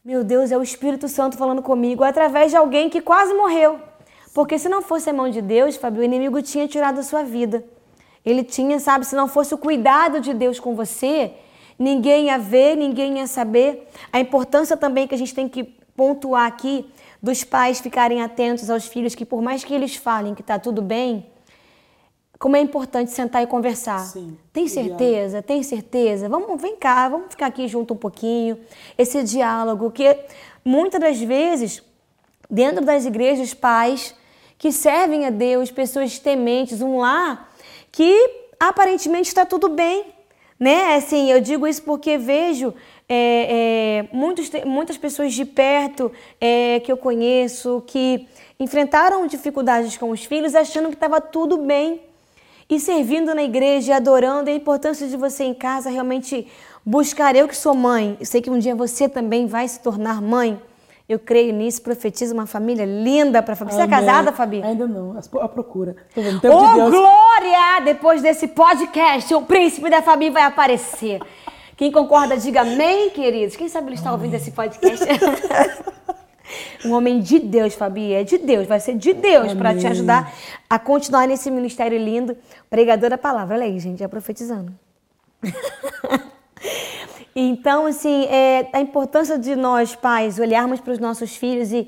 [0.04, 3.80] Meu Deus, é o Espírito Santo falando comigo, através de alguém que quase morreu.
[4.34, 7.24] Porque se não fosse a mão de Deus, Fábio, o inimigo tinha tirado a sua
[7.24, 7.64] vida.
[8.26, 11.34] Ele tinha, sabe, se não fosse o cuidado de Deus com você,
[11.78, 13.88] ninguém ia ver, ninguém ia saber.
[14.12, 15.64] A importância também que a gente tem que
[15.96, 16.86] pontuar aqui
[17.22, 20.82] dos pais ficarem atentos aos filhos, que por mais que eles falem que está tudo
[20.82, 21.26] bem,
[22.40, 24.00] como é importante sentar e conversar.
[24.00, 24.98] Sim, Tem diálogo.
[24.98, 25.42] certeza?
[25.44, 26.30] Tem certeza?
[26.30, 28.58] Vamos, vem cá, vamos ficar aqui junto um pouquinho.
[28.98, 30.18] Esse diálogo que
[30.66, 31.84] muitas das vezes
[32.50, 34.16] dentro das igrejas pais
[34.62, 37.52] que servem a Deus, pessoas tementes, um lar
[37.92, 38.16] que
[38.60, 40.06] aparentemente está tudo bem,
[40.60, 40.94] né?
[40.94, 42.72] Assim, eu digo isso porque vejo
[43.10, 48.28] é, é, muitos, muitas pessoas de perto é, que eu conheço que
[48.60, 52.00] enfrentaram dificuldades com os filhos achando que estava tudo bem
[52.70, 56.48] e servindo na igreja, adorando, e a importância de você em casa realmente
[56.86, 57.36] buscar.
[57.36, 60.62] Eu que sou mãe, eu sei que um dia você também vai se tornar mãe.
[61.12, 63.74] Eu creio nisso, profetizo uma família linda para Fabi.
[63.74, 64.00] Você é Amém.
[64.00, 64.64] casada, Fabi?
[64.64, 65.98] Ainda não, a procura.
[66.16, 66.90] Tô vendo, Ô, tempo de Deus.
[66.90, 67.82] Glória!
[67.84, 71.20] Depois desse podcast, o príncipe da Fabi vai aparecer.
[71.76, 73.58] Quem concorda, diga amém, queridos.
[73.58, 75.06] Quem sabe ele está ouvindo esse podcast?
[76.88, 78.14] um homem de Deus, Fabi.
[78.14, 79.92] É de Deus, vai ser de Deus para te Amém.
[79.92, 80.34] ajudar
[80.70, 82.38] a continuar nesse ministério lindo.
[82.70, 83.58] Pregador da palavra.
[83.58, 84.72] Olha aí, gente, já profetizando.
[87.36, 91.88] Então, assim, é, a importância de nós, pais, olharmos para os nossos filhos e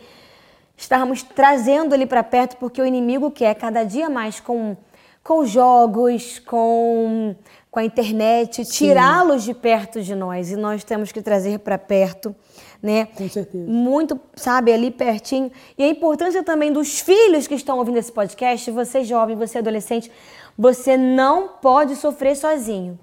[0.78, 4.76] estarmos trazendo ele para perto, porque o inimigo quer cada dia mais com,
[5.24, 7.36] com jogos, com,
[7.70, 10.52] com a internet, tirá-los de perto de nós.
[10.52, 12.34] E nós temos que trazer para perto,
[12.82, 13.06] né?
[13.08, 13.70] Com certeza.
[13.70, 15.52] Muito, sabe, ali pertinho.
[15.78, 20.10] E a importância também dos filhos que estão ouvindo esse podcast, você jovem, você adolescente,
[20.58, 22.98] você não pode sofrer sozinho.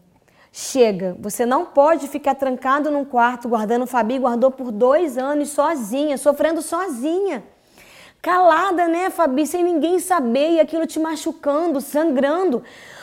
[0.53, 3.87] Chega, você não pode ficar trancado num quarto, guardando.
[3.87, 7.45] Fabi guardou por dois anos sozinha, sofrendo sozinha.
[8.21, 12.63] Calada, né, Fabi, sem ninguém saber e aquilo te machucando, sangrando.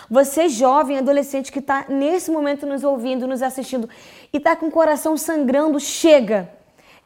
[0.09, 3.89] Você, jovem, adolescente que está nesse momento nos ouvindo, nos assistindo
[4.31, 6.56] e está com o coração sangrando, chega.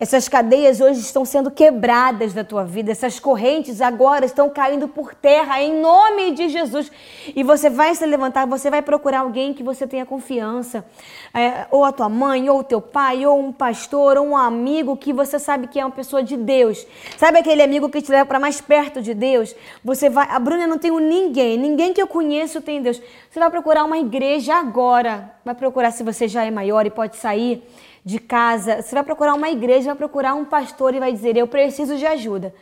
[0.02, 5.14] Essas cadeias hoje estão sendo quebradas da tua vida, essas correntes agora estão caindo por
[5.14, 6.92] terra em nome de Jesus.
[7.36, 10.84] E você vai se levantar, você vai procurar alguém que você tenha confiança,
[11.32, 14.98] é, ou a tua mãe, ou o teu pai, ou um pastor, ou um amigo
[14.98, 16.84] que você sabe que é uma pessoa de Deus.
[17.16, 19.56] Sabe aquele amigo que te leva para mais perto de Deus?
[19.86, 23.00] Você vai, a Bruna não tem ninguém, ninguém que eu conheço tem Deus.
[23.30, 27.18] Você vai procurar uma igreja agora, vai procurar se você já é maior e pode
[27.18, 27.64] sair
[28.04, 31.48] de casa, você vai procurar uma igreja, vai procurar um pastor e vai dizer: Eu
[31.48, 32.54] preciso de ajuda.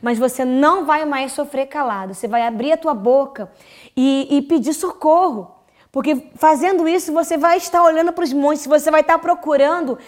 [0.00, 2.14] Mas você não vai mais sofrer calado.
[2.14, 3.50] Você vai abrir a tua boca
[3.96, 5.50] e, e pedir socorro.
[5.90, 9.98] Porque fazendo isso, você vai estar olhando para os montes, você vai estar procurando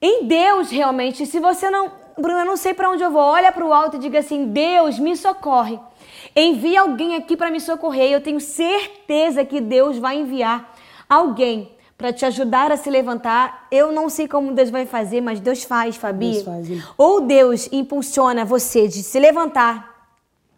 [0.00, 1.24] em Deus realmente.
[1.24, 3.22] Se você não, Bruno, eu não sei para onde eu vou.
[3.22, 5.80] Olha para o alto e diga assim: Deus, me socorre.
[6.36, 8.10] Envia alguém aqui para me socorrer.
[8.10, 10.74] Eu tenho certeza que Deus vai enviar
[11.08, 13.66] alguém para te ajudar a se levantar.
[13.70, 16.32] Eu não sei como Deus vai fazer, mas Deus faz, Fabi.
[16.32, 16.82] Deus faz, hein?
[16.96, 19.94] Ou Deus impulsiona você de se levantar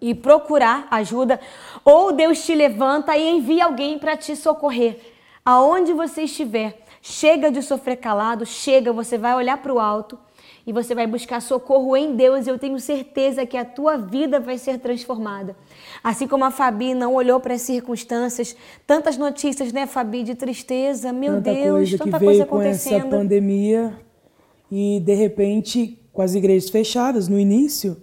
[0.01, 1.41] e procurar ajuda,
[1.85, 5.01] ou Deus te levanta e envia alguém para te socorrer.
[5.45, 10.19] Aonde você estiver, chega de sofrer calado, chega, você vai olhar para o alto
[10.67, 12.47] e você vai buscar socorro em Deus.
[12.47, 15.57] Eu tenho certeza que a tua vida vai ser transformada.
[16.03, 21.13] Assim como a Fabi não olhou para as circunstâncias, tantas notícias, né, Fabi, de tristeza,
[21.13, 23.11] meu tanta Deus, coisa tanta que coisa veio com essa acontecendo.
[23.11, 23.97] pandemia
[24.71, 27.97] e de repente com as igrejas fechadas no início,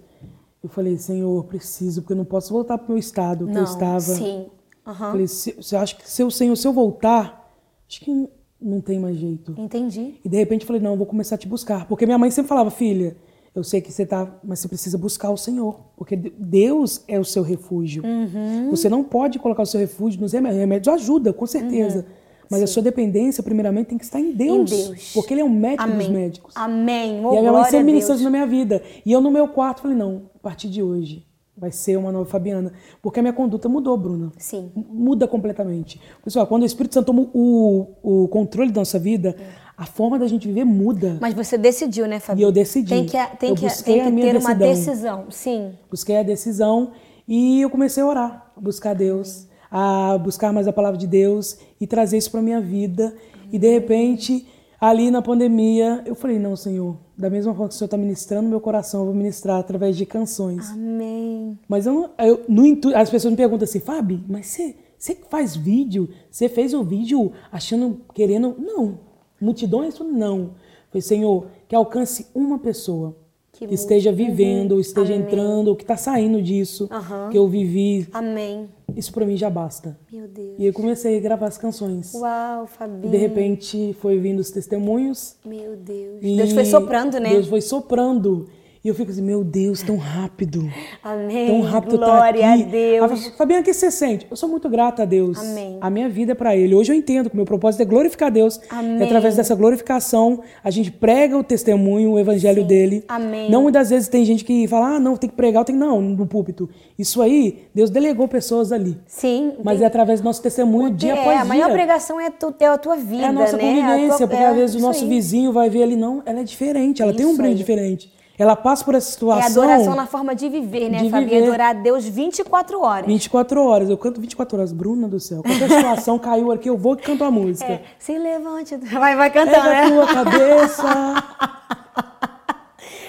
[0.64, 3.56] eu falei, Senhor, preciso porque eu não posso voltar para o meu estado que eu
[3.56, 4.00] Não, estava.
[4.00, 4.48] sim.
[4.86, 5.12] Aham.
[5.12, 7.52] Falei, se, se eu acho que se eu, Senhor, se eu voltar,
[7.90, 8.30] acho que
[8.64, 9.54] não tem mais jeito.
[9.58, 10.16] Entendi.
[10.24, 11.88] E de repente eu falei, não, eu vou começar a te buscar.
[11.88, 13.16] Porque minha mãe sempre falava, filha,
[13.56, 15.80] eu sei que você tá, mas você precisa buscar o Senhor.
[15.96, 18.04] Porque de- Deus é o seu refúgio.
[18.04, 18.70] Uhum.
[18.72, 20.60] Você não pode colocar o seu refúgio nos remédios.
[20.60, 22.06] Remédios ajuda, com certeza.
[22.50, 24.72] Mas a sua dependência, primeiramente, tem que estar em Deus.
[24.72, 24.78] Uhum.
[24.80, 25.14] Em Deus.
[25.14, 26.12] Porque Ele é o médico dos Amém.
[26.12, 26.54] médicos.
[26.56, 27.26] Amém.
[27.26, 28.82] Oh, e a minha mãe sempre ministrou isso na minha vida.
[29.06, 32.26] E eu no meu quarto falei, não, a partir de hoje vai ser uma nova
[32.26, 32.74] Fabiana.
[33.02, 34.32] Porque a minha conduta mudou, Bruna.
[34.38, 34.72] Sim.
[34.76, 36.00] Muda completamente.
[36.24, 39.36] Pessoal, quando o Espírito Santo toma o, o controle da nossa vida,
[39.78, 41.18] a forma da gente viver muda.
[41.20, 42.42] Mas você decidiu, né, Fabi?
[42.42, 42.90] E eu decidi.
[42.90, 44.56] Tem que, tem que, tem que ter uma decisão.
[44.56, 45.26] decisão.
[45.30, 45.74] Sim.
[45.90, 46.92] Busquei a decisão
[47.28, 51.58] e eu comecei a orar, a buscar Deus, a buscar mais a palavra de Deus
[51.80, 53.16] e trazer isso para minha vida.
[53.52, 54.48] E de repente,
[54.84, 58.50] ali na pandemia, eu falei: Não, Senhor, da mesma forma que o Senhor está ministrando
[58.50, 60.70] meu coração, eu vou ministrar através de canções.
[60.72, 61.58] Amém.
[61.70, 65.16] Mas eu, não- eu no intu- as pessoas me perguntam assim, Fábio, mas você, você
[65.30, 68.56] faz vídeo, você fez o vídeo achando, querendo.
[68.60, 69.00] Não.
[69.40, 70.52] Multidões, não.
[70.90, 73.16] Falei, Senhor, que alcance uma pessoa
[73.54, 75.28] Que que, esteja vivendo, ou esteja Amém.
[75.28, 77.30] entrando, ou que está saindo disso Aham.
[77.30, 78.08] que eu vivi.
[78.12, 78.68] Amém.
[78.96, 79.98] Isso para mim já basta.
[80.12, 80.56] Meu Deus.
[80.58, 82.14] E eu comecei a gravar as canções.
[82.16, 83.08] Uau, Fabi.
[83.08, 85.36] E de repente foi vindo os testemunhos.
[85.46, 86.20] Meu Deus.
[86.20, 87.30] Deus foi soprando, né?
[87.30, 88.48] Deus foi soprando.
[88.84, 90.70] E eu fico assim, meu Deus, tão rápido.
[91.02, 91.48] Amém.
[91.48, 92.64] Tão rápido Glória eu a estar aqui.
[92.66, 92.98] Deus.
[92.98, 94.28] Ela fala, Fabiana, o que você sente?
[94.30, 95.40] Eu sou muito grata a Deus.
[95.40, 95.78] Amém.
[95.80, 96.76] A minha vida é para Ele.
[96.76, 98.60] Hoje eu entendo que o meu propósito é glorificar Deus.
[98.70, 99.00] Amém.
[99.00, 102.68] E através dessa glorificação, a gente prega o testemunho, o evangelho Sim.
[102.68, 103.06] dele.
[103.08, 103.50] Amém.
[103.50, 106.02] Não muitas vezes tem gente que fala, ah, não, tem que pregar, eu tenho Não,
[106.02, 106.70] no púlpito.
[107.00, 108.98] Isso aí, Deus delegou pessoas ali.
[109.08, 109.54] Sim.
[109.64, 111.46] Mas é através do nosso testemunho, dia é, após a dia.
[111.46, 113.64] maior pregação é, tu, é a tua vida, É a nossa né?
[113.64, 115.10] convivência, A tua- porque é, às vezes o isso nosso aí.
[115.10, 117.58] vizinho vai ver ali, não, ela é diferente, ela tem um Isso brilho aí.
[117.58, 118.12] diferente.
[118.38, 119.64] Ela passa por essa É situação.
[119.64, 121.38] adoração na forma de viver, né, de Fabi?
[121.38, 123.06] Adorar a Deus 24 horas.
[123.06, 124.72] 24 horas, eu canto 24 horas.
[124.74, 127.72] Bruna do céu, qualquer situação caiu aqui, eu vou e canto a música.
[127.72, 128.76] É, se levante.
[128.78, 129.90] Vai, vai Pega cantando, a né?
[129.90, 131.24] tua cabeça.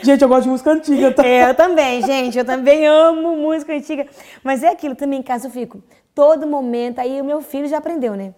[0.02, 1.26] Gente, eu gosto de música antiga, tá?
[1.26, 2.36] É, eu também, gente.
[2.36, 4.06] Eu também amo música antiga.
[4.42, 5.82] Mas é aquilo também em casa eu fico.
[6.14, 6.98] Todo momento.
[6.98, 8.34] Aí o meu filho já aprendeu, né?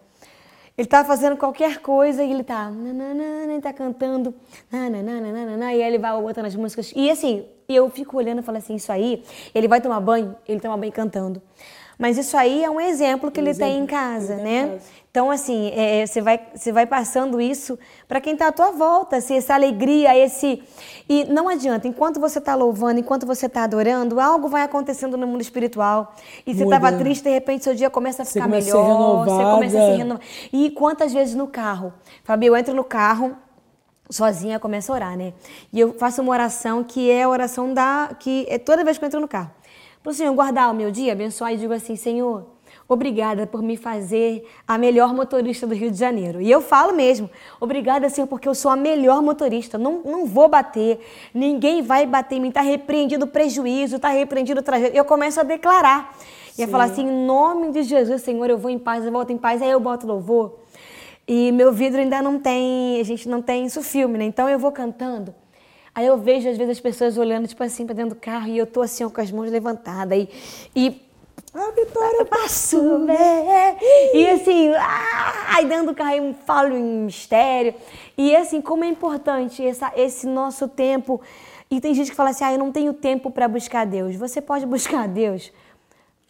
[0.77, 2.71] Ele tá fazendo qualquer coisa e ele tá.
[2.71, 4.35] nananana, Ele tá cantando.
[4.71, 6.93] nananana, E aí ele vai botando as músicas.
[6.95, 9.23] E assim, eu fico olhando e falo assim: isso aí,
[9.55, 11.41] ele vai tomar banho, ele toma banho cantando.
[11.99, 14.79] Mas isso aí é um exemplo que ele tem em casa, né?
[15.11, 19.17] Então, assim, é, você, vai, você vai passando isso para quem está à tua volta,
[19.17, 20.63] assim, essa alegria, esse.
[21.09, 25.27] E não adianta, enquanto você está louvando, enquanto você está adorando, algo vai acontecendo no
[25.27, 26.15] mundo espiritual.
[26.47, 28.77] E você estava triste, de repente seu dia começa a Você ficar começa a ser
[28.77, 30.21] melhor, você começa a se renovar.
[30.53, 31.95] E quantas vezes no carro?
[32.23, 33.35] Fabi, eu entro no carro,
[34.11, 35.33] sozinha, começo a orar, né?
[35.73, 38.11] E eu faço uma oração que é a oração da.
[38.21, 39.51] que é toda vez que eu entro no carro.
[40.07, 42.47] Para o Senhor guardar o meu dia, abençoar e digo assim, Senhor,
[42.89, 46.41] obrigada por me fazer a melhor motorista do Rio de Janeiro.
[46.41, 49.77] E eu falo mesmo, obrigada, Senhor, porque eu sou a melhor motorista.
[49.77, 51.01] Não, não vou bater,
[51.35, 52.51] ninguém vai bater em mim.
[52.51, 54.97] Está repreendido o prejuízo, está repreendido o trajeto.
[54.97, 56.17] Eu começo a declarar.
[56.57, 59.33] E a falar assim, em nome de Jesus, Senhor, eu vou em paz, eu volto
[59.33, 59.61] em paz.
[59.61, 60.61] Aí eu boto louvor.
[61.27, 64.25] E meu vidro ainda não tem, a gente não tem isso filme, né?
[64.25, 65.35] Então eu vou cantando.
[65.97, 68.59] Aí eu vejo às vezes as pessoas olhando tipo assim para dentro do carro e
[68.59, 70.29] eu tô assim ó, com as mãos levantadas e,
[70.77, 71.03] e
[71.55, 73.79] A vitória eu passo ver.
[74.13, 77.75] E assim, ah, aí dentro do carro eu falo em mistério.
[78.19, 81.19] E assim, como é importante essa, esse nosso tempo.
[81.71, 84.15] E tem gente que fala assim: ah, eu não tenho tempo para buscar Deus.
[84.17, 85.51] Você pode buscar Deus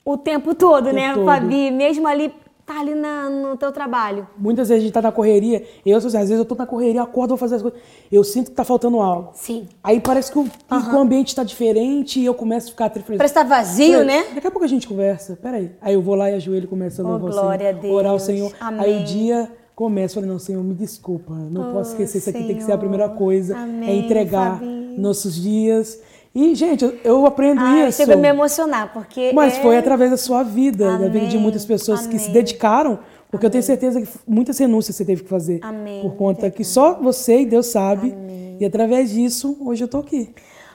[0.05, 1.25] o tempo todo, né, todo.
[1.27, 1.73] Fabi?
[1.73, 2.33] Mesmo ali,
[2.67, 4.27] tá ali na, no teu trabalho.
[4.37, 7.29] Muitas vezes a gente tá na correria, eu, às vezes eu tô na correria, acordo,
[7.31, 7.79] vou fazer as coisas,
[8.11, 9.31] eu sinto que tá faltando algo.
[9.35, 9.69] Sim.
[9.85, 13.17] Aí parece que o, que o ambiente tá diferente e eu começo a ficar triste.
[13.17, 14.25] Parece que tá vazio, né?
[14.35, 15.71] Daqui a pouco a gente conversa, peraí.
[15.81, 18.27] Aí eu vou lá e ajoelho a Oh, louvar glória a Senhor, orar ao Deus.
[18.27, 18.53] Senhor.
[18.61, 19.03] Aí Amém.
[19.03, 22.57] o dia começa, falei, não, Senhor, me desculpa, não Oh, posso esquecer, isso aqui tem
[22.57, 24.55] que ser a primeira coisa, é Amém, entregar.
[24.59, 24.95] Fabi.
[24.99, 26.01] nossos dias.
[26.39, 27.97] E, gente, eu, eu aprendo Ai, isso.
[27.97, 29.33] chega a me emocionar, porque.
[29.33, 29.63] Mas é...
[29.63, 32.35] foi através da sua vida, da vida de Amém, muitas pessoas que se amém.
[32.35, 32.99] dedicaram,
[33.31, 35.61] porque eu tenho certeza que muitas renúncias você teve que fazer.
[35.63, 38.15] Amém, Por conta que só você e Deus sabe.
[38.61, 40.35] E através disso, hoje eu tô aqui.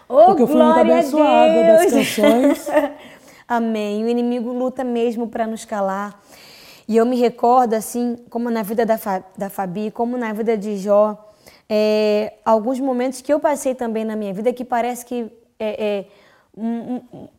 [0.10, 2.68] Oh, porque eu fui muito abençoada das canções.
[3.48, 4.04] Amém.
[4.04, 6.20] O inimigo luta mesmo para nos calar.
[6.88, 10.58] E eu me recordo, assim, como na vida da, Fa- da Fabi, como na vida
[10.58, 11.18] de Jó,
[11.70, 15.32] é, alguns momentos que eu passei também na minha vida que parece que
[15.64, 16.06] é, é,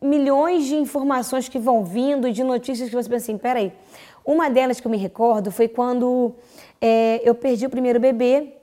[0.01, 3.71] milhões de informações que vão vindo, de notícias que você pensa assim, peraí.
[4.25, 6.33] Uma delas que eu me recordo foi quando
[6.81, 8.53] é, eu perdi o primeiro bebê,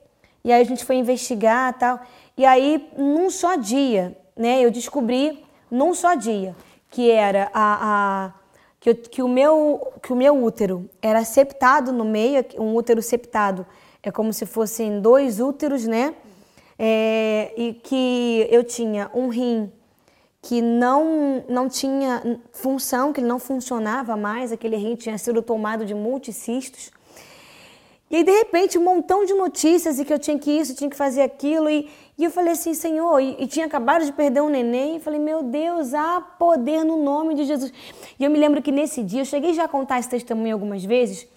[0.42, 2.00] e aí a gente foi investigar tal.
[2.36, 6.56] E aí, num só dia, né, eu descobri, num só dia,
[6.90, 8.32] que era a, a-
[8.80, 13.66] que, que o meu, que o meu útero era septado no meio, um útero septado
[14.02, 16.14] é como se fossem dois úteros, né?
[16.82, 19.70] É, e que eu tinha um rim
[20.40, 25.84] que não, não tinha função, que ele não funcionava mais, aquele rim tinha sido tomado
[25.84, 26.90] de multicistos.
[28.10, 30.90] E aí, de repente, um montão de notícias e que eu tinha que isso, tinha
[30.90, 31.70] que fazer aquilo.
[31.70, 31.88] E,
[32.18, 34.96] e eu falei assim, Senhor, e, e tinha acabado de perder um neném.
[34.96, 37.72] E falei, meu Deus, há poder no nome de Jesus.
[38.18, 40.84] E eu me lembro que nesse dia, eu cheguei já a contar esse testemunho algumas
[40.84, 41.28] vezes,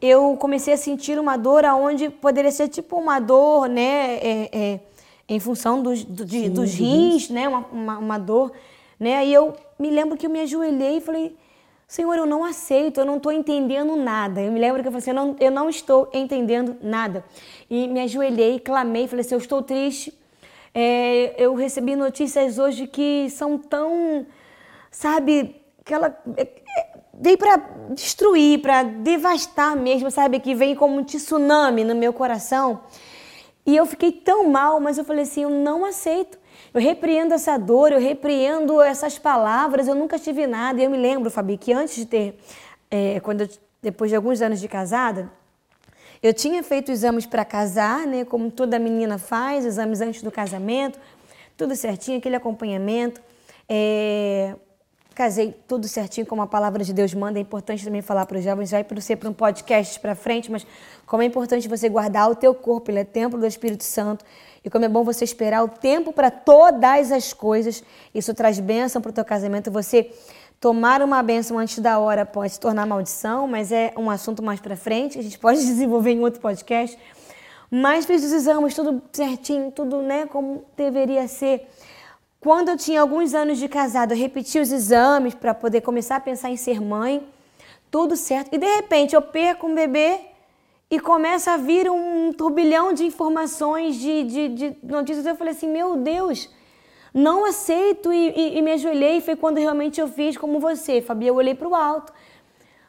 [0.00, 4.80] eu comecei a sentir uma dor aonde poderia ser tipo uma dor, né, é, é,
[5.30, 8.52] em função dos, do- de- dos rins, né, uma, uma, uma dor,
[8.98, 9.24] né.
[9.24, 11.36] E eu me lembro que eu me ajoelhei e falei,
[11.86, 14.40] Senhor, eu não aceito, eu não estou entendendo nada.
[14.40, 17.24] Eu me lembro que eu falei assim, eu não, eu não estou entendendo nada.
[17.68, 20.12] E me ajoelhei, clamei, falei assim, eu estou triste.
[20.74, 24.24] É, eu recebi notícias hoje que são tão,
[24.90, 27.56] sabe, aquela é, é, veio para
[27.90, 32.80] destruir, para devastar mesmo, sabe, que vem como um tsunami no meu coração.
[33.70, 36.36] E eu fiquei tão mal, mas eu falei assim, eu não aceito.
[36.74, 40.80] Eu repreendo essa dor, eu repreendo essas palavras, eu nunca tive nada.
[40.80, 42.36] E eu me lembro, Fabi, que antes de ter,
[42.90, 43.48] é, quando eu-
[43.80, 45.30] depois de alguns anos de casada,
[46.20, 50.98] eu tinha feito exames para casar, né, como toda menina faz, exames antes do casamento,
[51.56, 53.20] tudo certinho, aquele acompanhamento.
[53.68, 54.56] É,
[55.14, 57.38] casei tudo certinho como a palavra de Deus manda.
[57.38, 60.66] É importante também falar para os jovens, vai ser para um podcast para frente, mas
[61.10, 64.24] como é importante você guardar o teu corpo, ele é templo do Espírito Santo.
[64.64, 67.82] E como é bom você esperar o tempo para todas as coisas.
[68.14, 69.72] Isso traz bênção para o teu casamento.
[69.72, 70.12] Você
[70.60, 74.60] tomar uma bênção antes da hora pode se tornar maldição, mas é um assunto mais
[74.60, 75.18] para frente.
[75.18, 76.96] A gente pode desenvolver em outro podcast.
[77.68, 81.68] Mas fiz os exames, tudo certinho, tudo né, como deveria ser.
[82.38, 86.20] Quando eu tinha alguns anos de casado, eu repeti os exames para poder começar a
[86.20, 87.20] pensar em ser mãe,
[87.90, 88.54] tudo certo.
[88.54, 90.29] E de repente eu perco um bebê
[90.90, 95.24] e começa a vir um turbilhão de informações, de, de, de notícias.
[95.24, 96.50] Eu falei assim: meu Deus,
[97.14, 98.12] não aceito.
[98.12, 99.20] E, e, e me ajoelhei.
[99.20, 101.28] Foi quando realmente eu fiz como você, Fabi.
[101.28, 102.12] Eu olhei para o alto.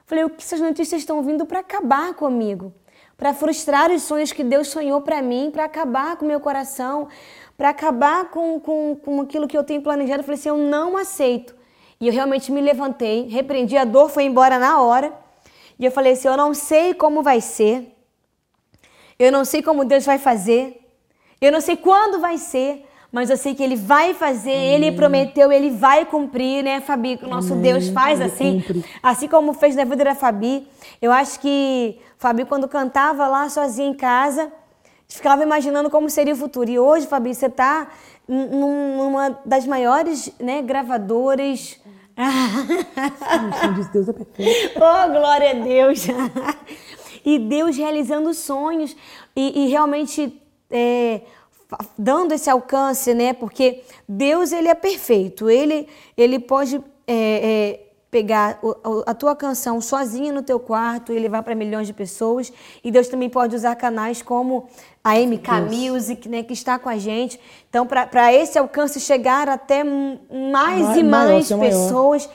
[0.06, 2.74] Falei: o que essas notícias estão vindo para acabar comigo?
[3.16, 7.08] Para frustrar os sonhos que Deus sonhou para mim, para acabar com o meu coração,
[7.56, 10.22] para acabar com, com, com aquilo que eu tenho planejado.
[10.22, 11.56] Eu falei assim: eu não aceito.
[12.00, 15.14] E eu realmente me levantei, repreendi, a dor foi embora na hora.
[15.82, 17.91] E eu falei assim: eu não sei como vai ser,
[19.17, 20.80] eu não sei como Deus vai fazer,
[21.41, 25.52] eu não sei quando vai ser, mas eu sei que Ele vai fazer, Ele prometeu,
[25.52, 27.20] Ele vai cumprir, né, Fabi?
[27.24, 27.56] O nosso.
[27.56, 28.86] Deus faz Ele assim, cumpre.
[29.02, 30.67] assim como fez na vida da Fabi.
[31.02, 34.54] Eu acho que Fabi, quando cantava lá sozinha em casa,
[35.08, 36.70] ficava imaginando como seria o futuro.
[36.70, 37.88] E hoje, Fabi, você está
[38.28, 41.81] numa das maiores né, gravadoras.
[43.93, 44.77] Deus é perfeito.
[44.77, 46.05] Oh, glória a Deus!
[47.25, 48.95] e Deus realizando sonhos
[49.36, 51.21] e, e realmente é,
[51.97, 53.34] dando esse alcance, né?
[53.34, 55.49] Porque Deus ele é perfeito.
[55.49, 58.60] Ele ele pode é, é, pegar
[59.05, 62.51] a tua canção sozinha no teu quarto e levar para milhões de pessoas.
[62.84, 64.67] E Deus também pode usar canais como
[65.04, 66.44] a MK Music, né?
[66.44, 67.40] Que está com a gente.
[67.70, 71.62] Então, para esse alcance chegar até mais Ma- e mais maior.
[71.70, 72.30] pessoas.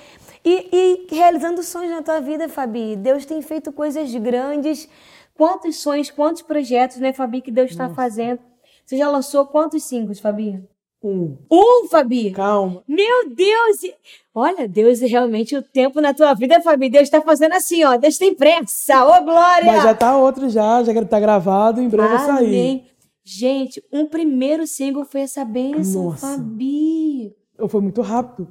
[0.44, 0.68] E,
[1.10, 2.96] e realizando sonhos na tua vida, Fabi.
[2.96, 4.88] Deus tem feito coisas grandes.
[5.34, 8.40] Quantos sonhos, quantos projetos, né, Fabi, que Deus está fazendo.
[8.84, 10.62] Você já lançou quantos singles, Fabi?
[11.06, 11.36] Um.
[11.48, 12.32] Um, Fabi!
[12.32, 12.82] Calma.
[12.88, 13.94] Meu Deus!
[14.34, 17.96] Olha, Deus, realmente o tempo na tua vida, Fabi, Deus está fazendo assim, ó.
[17.96, 19.04] Deus tem pressa.
[19.04, 19.66] Ô, glória!
[19.66, 22.84] Mas já tá outro já, já tá gravado, em breve vai sair.
[23.24, 26.26] Gente, um primeiro single foi essa bênção, Nossa.
[26.26, 27.32] Fabi.
[27.56, 28.48] Eu fui muito rápido.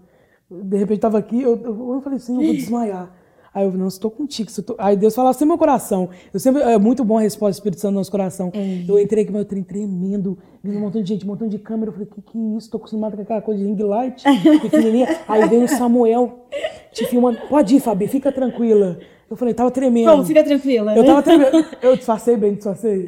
[0.49, 3.11] De repente tava aqui, eu, eu, eu falei assim, eu vou desmaiar.
[3.55, 4.51] Aí eu, não, estou contigo.
[4.61, 6.09] tô-" Aí Deus falava assim, meu coração.
[6.33, 8.51] Eu sempre, é muito bom a resposta do Espírito Santo no nosso coração.
[8.85, 11.89] Eu entrei com meu trem tremendo, vindo um montão de gente, um montão de câmera.
[11.89, 12.69] Eu falei, que que é isso?
[12.69, 14.21] Tô acostumado com aquela coisa de ring light,
[14.61, 15.21] pequenininha.
[15.25, 16.45] Aí veio o Samuel,
[16.91, 17.39] te filmando.
[17.47, 18.99] Pode ir, Fabi, fica tranquila.
[19.29, 20.05] Eu falei, tava tremendo.
[20.05, 20.95] Vamos, fica tranquila.
[20.95, 21.65] Eu tava tremendo.
[21.81, 23.07] Eu disfarcei bem, disfarcei.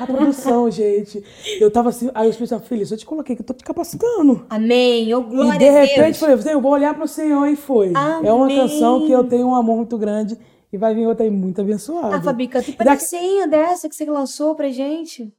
[0.00, 1.22] A produção, gente.
[1.60, 2.10] Eu tava assim.
[2.14, 4.44] Aí o Espírito Santo, filha, eu te coloquei que eu tô te capacitando.
[4.50, 5.12] Amém.
[5.14, 7.92] Oh, glória E de repente falei, "Você, eu vou olhar pro Senhor e foi.
[8.24, 8.56] É uma Amém.
[8.56, 10.36] canção que eu tenho um amor muito grande
[10.72, 12.16] e vai vir outra aí muito abençoada.
[12.16, 15.32] Ah, Fabi, canta pedacinho dessa que você lançou pra gente.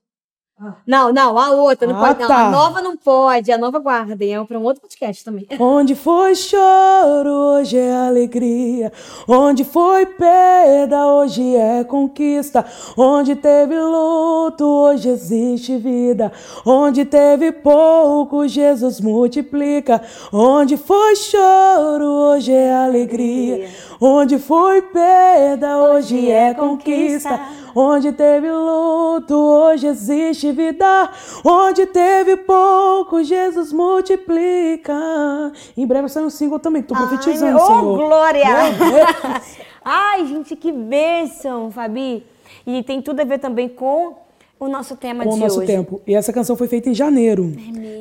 [0.88, 2.20] Não, não, a outra não Ah, pode.
[2.22, 2.48] Não, tá.
[2.48, 3.52] a nova não pode.
[3.52, 4.36] A nova guardem.
[4.36, 5.46] É pra um outro podcast também.
[5.60, 8.92] Onde foi choro, hoje é alegria.
[9.28, 12.66] Onde foi perda, hoje é conquista.
[12.98, 16.32] Onde teve luto, hoje existe vida.
[16.66, 20.02] Onde teve pouco, Jesus multiplica.
[20.34, 23.70] Onde foi choro, hoje é alegria.
[24.00, 27.40] Onde foi perda, hoje é conquista.
[27.76, 31.10] Onde teve luto, hoje existe vida.
[31.44, 34.94] Onde teve pouco, Jesus multiplica.
[35.76, 37.84] Em breve sai um single também, que tô profetizando, Ai, Senhor.
[37.84, 38.46] Ô, glória!
[39.84, 42.24] Ai, gente, que bênção, Fabi.
[42.66, 44.16] E tem tudo a ver também com
[44.60, 45.68] o nosso tema Com o de nosso hoje.
[45.68, 46.02] tempo.
[46.06, 47.54] E essa canção foi feita em janeiro.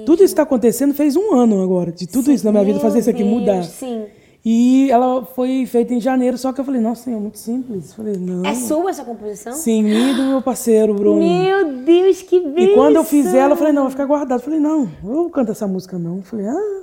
[0.04, 1.92] Tudo isso que tá acontecendo fez um ano agora.
[1.92, 3.62] De tudo isso na minha vida, fazer isso aqui Deus, mudar.
[3.62, 4.06] Sim.
[4.48, 7.92] E ela foi feita em janeiro, só que eu falei, nossa, Senhor, muito simples.
[7.92, 8.46] Falei, não.
[8.48, 9.52] É sua essa composição?
[9.54, 11.18] Sim, minha e do meu parceiro, Bruno.
[11.18, 12.62] Meu Deus, que bênção!
[12.62, 14.38] E quando eu fiz ela, eu falei, não, vai ficar guardado.
[14.38, 16.18] Eu falei, não, eu canto essa música não.
[16.18, 16.82] Eu falei, ah.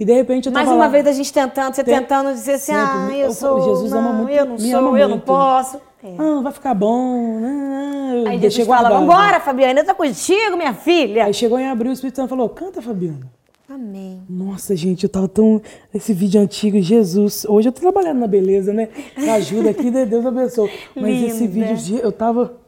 [0.00, 0.90] E de repente eu tava Mais uma lá.
[0.90, 2.84] vez a gente tentando, você Tem- tentando dizer assim, Sempre.
[2.84, 4.68] ah, Eu eu sou, Jesus não, ama muito- eu não sou,
[4.98, 5.24] eu não muito.
[5.24, 5.80] posso.
[6.02, 6.16] É.
[6.18, 8.10] Ah, vai ficar bom, né?
[8.24, 11.26] Eu Aí Jesus fala, vambora, Fabiana, eu tô contigo, minha filha.
[11.26, 13.30] Aí chegou em abril, o Espírito Santo falou, canta, Fabiana.
[13.72, 14.22] Amém.
[14.28, 15.62] Nossa, gente, eu tava tão.
[15.94, 17.46] Esse vídeo antigo, Jesus.
[17.48, 18.88] Hoje eu tô trabalhando na beleza, né?
[19.16, 20.04] Me ajuda aqui, né?
[20.04, 20.70] Deus abençoe.
[20.94, 21.52] Mas esse Linda.
[21.68, 22.60] vídeo, de- eu tava.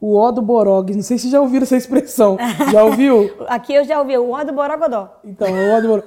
[0.00, 0.92] O ó do Borog.
[0.94, 2.36] Não sei se já ouviram essa expressão.
[2.72, 3.30] Já ouviu?
[3.46, 5.20] Aqui eu já ouvi o ó do Borogodó.
[5.24, 6.06] Então, o ó do Borog.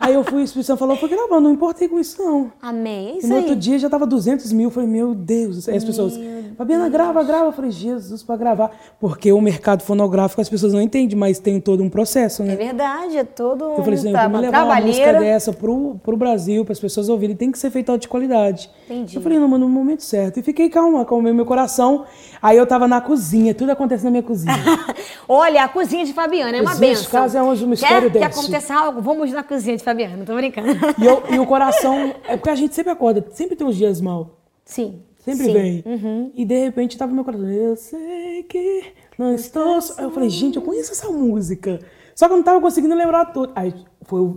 [0.00, 2.52] Aí eu fui, o Espírito Santo falou, eu fui gravando, não importei com isso, não.
[2.62, 3.08] Amém.
[3.08, 3.40] É E isso no aí.
[3.40, 4.68] outro dia já tava 200 mil.
[4.68, 5.68] Eu falei, meu Deus.
[5.68, 6.18] Aí as pessoas,
[6.56, 7.46] Fabiana, grava, grava.
[7.46, 8.70] Eu falei, Jesus, pra gravar.
[9.00, 12.52] Porque o mercado fonográfico as pessoas não entendem, mas tem todo um processo, né?
[12.52, 15.96] É verdade, é todo Eu falei assim, um vamos tra levar uma música dessa pro,
[16.02, 18.70] pro Brasil, para as pessoas ouvirem, tem que ser feita de qualidade.
[18.86, 19.16] Entendi.
[19.16, 20.38] Eu falei, não, mas no momento certo.
[20.38, 22.04] E fiquei calma, acalmei meu coração.
[22.40, 24.54] Aí eu tava na cozinha, tudo acontece na minha cozinha.
[25.28, 27.10] Olha, a cozinha de Fabiana é uma Existe, benção.
[27.10, 28.40] caso é um mistério Quer que desse.
[28.40, 29.00] aconteça algo?
[29.02, 30.68] Vamos na cozinha de Fabiana, tô brincando.
[30.98, 34.00] E, eu- e o coração, é porque a gente sempre acorda, sempre tem uns dias
[34.00, 34.38] mal.
[34.64, 35.00] Sim.
[35.18, 35.52] Sempre sim.
[35.52, 36.32] vem.
[36.34, 37.48] E de repente tava no meu coração.
[37.48, 38.82] Eu sei que
[39.18, 39.80] não estou.
[39.80, 39.94] só.
[39.98, 41.80] Aí eu falei, gente, eu conheço essa música.
[42.14, 43.52] Só que eu não tava conseguindo lembrar tudo.
[43.54, 44.34] Aí foi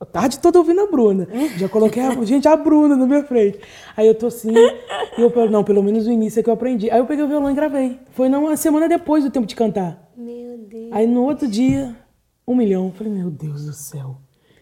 [0.00, 1.26] a tarde toda ouvindo a Bruna.
[1.56, 3.58] Já coloquei a, gente, a Bruna na minha frente.
[3.96, 6.54] Aí eu tô assim, e eu falei, não, pelo menos o início é que eu
[6.54, 6.90] aprendi.
[6.90, 7.98] Aí eu peguei o violão e gravei.
[8.12, 10.10] Foi não, uma semana depois do tempo de cantar.
[10.16, 10.88] Meu Deus.
[10.92, 11.94] Aí no outro dia,
[12.46, 12.86] um milhão.
[12.86, 14.18] Eu falei, meu Deus do céu.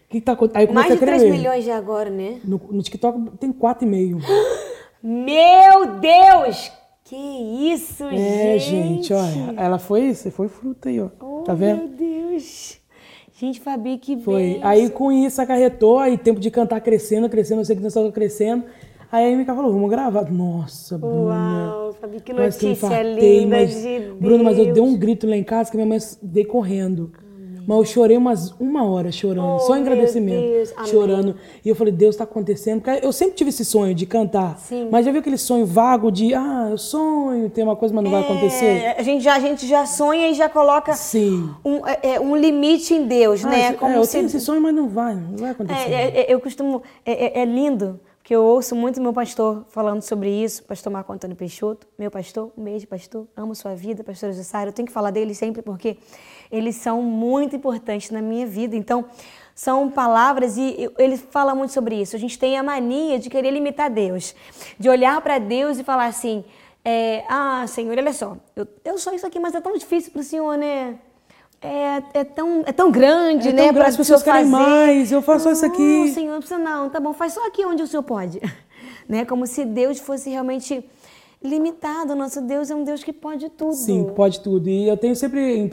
[0.09, 0.73] Que, tá acontecendo?
[0.73, 1.37] Mais de a 3 escrever.
[1.37, 2.39] milhões já agora, né?
[2.43, 4.21] No, no TikTok tem 4,5.
[5.01, 6.71] Meu Deus!
[7.03, 9.09] Que isso, É, gente.
[9.09, 11.09] gente, olha, ela foi, você foi fruta aí, ó.
[11.21, 11.77] Oh, tá vendo?
[11.79, 12.79] Meu Deus.
[13.37, 14.53] Gente, Fabi, que Foi.
[14.53, 14.67] bênção.
[14.67, 18.11] Aí com isso acarretou, aí tempo de cantar crescendo, crescendo, eu sei que nós estamos
[18.11, 18.63] crescendo.
[19.11, 20.31] Aí a MK falou, vamos gravar.
[20.31, 21.75] Nossa, Bruna.
[21.75, 24.17] Uau, Fabi, que Quase que notícia infartei, linda mas, de Deus.
[24.19, 27.11] Bruno, mas eu dei um grito lá em casa que minha mãe veio correndo.
[27.67, 30.41] Mas eu chorei umas uma hora chorando, Oh, só em meu agradecimento.
[30.41, 30.91] Deus, amém.
[30.91, 31.35] Chorando.
[31.63, 32.81] E eu falei, Deus, tá acontecendo.
[32.81, 34.57] Porque eu sempre tive esse sonho de cantar.
[34.59, 34.87] Sim.
[34.91, 38.11] Mas já viu aquele sonho vago de, ah, eu sonho, tem uma coisa, mas não
[38.11, 38.65] vai acontecer?
[38.65, 41.49] É, a, gente já, a gente já sonha e já coloca Sim.
[41.63, 43.61] um, é, é, um limite em Deus, Ah, né?
[43.67, 45.89] é, Como eu se tenho esse sonho, mas não vai, não vai acontecer.
[45.91, 46.81] É, é, é, eu costumo.
[47.05, 51.11] É, é- é lindo, porque eu ouço muito meu pastor falando sobre isso, pastor Marco
[51.13, 54.69] Antônio Peixoto, meu pastor, um beijo, pastor, amo sua vida, pastor Jussara.
[54.69, 55.97] Eu tenho que falar dele sempre porque
[56.55, 58.75] eles são muito importantes na minha vida.
[58.75, 59.05] Então,
[59.53, 62.15] são palavras e ele fala muito sobre isso.
[62.15, 64.35] A gente tem a mania de querer limitar Deus,
[64.77, 66.43] de olhar para Deus e falar assim:
[66.83, 70.19] é, Ah, Senhor, olha só, eu, eu sou isso aqui, mas é tão difícil para
[70.19, 70.95] o Senhor, né?
[71.61, 73.57] É, é, tão, é tão grande, É né?
[73.63, 76.11] tão para grande, as pessoas querem mais, eu faço isso Não, aqui.
[76.13, 78.39] Senhor, não precisa não, tá bom, faz só aqui onde o Senhor pode.
[79.07, 79.25] né?
[79.25, 80.83] Como se Deus fosse realmente
[81.45, 82.13] limitado.
[82.13, 83.73] O nosso Deus é um Deus que pode tudo.
[83.73, 84.69] Sim, pode tudo.
[84.69, 85.69] E eu tenho sempre em 1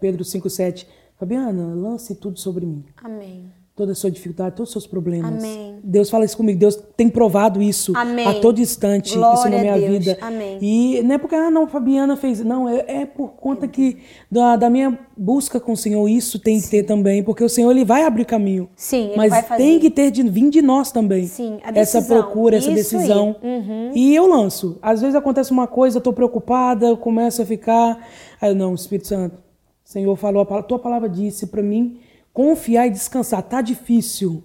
[0.00, 0.86] Pedro 5,7,
[1.16, 2.84] Fabiana, lance tudo sobre mim.
[2.96, 3.61] Amém.
[3.82, 5.42] Toda a sua dificuldade, todos os seus problemas.
[5.42, 5.80] Amém.
[5.82, 6.56] Deus fala isso comigo.
[6.56, 8.28] Deus tem provado isso Amém.
[8.28, 10.18] a todo instante, Glória isso na minha vida.
[10.20, 10.58] Amém.
[10.62, 12.44] E não é porque, ah, não, Fabiana fez.
[12.44, 13.98] Não, é, é por conta que
[14.30, 17.72] da, da minha busca com o Senhor, isso tem que ter também, porque o Senhor
[17.72, 18.68] ele vai abrir caminho.
[18.76, 19.62] Sim, ele Mas vai fazer.
[19.64, 21.26] tem que ter de vir de nós também.
[21.26, 22.22] Sim, a essa decisão.
[22.22, 23.00] procura, essa Isso aí.
[23.02, 23.36] decisão.
[23.42, 23.90] Uhum.
[23.96, 24.78] E eu lanço.
[24.80, 27.98] Às vezes acontece uma coisa, eu tô preocupada, eu começo a ficar.
[28.40, 29.34] Aí não, Espírito Santo,
[29.84, 31.98] o Senhor falou, a tua palavra disse para mim
[32.32, 33.42] confiar e descansar.
[33.42, 34.42] Tá difícil.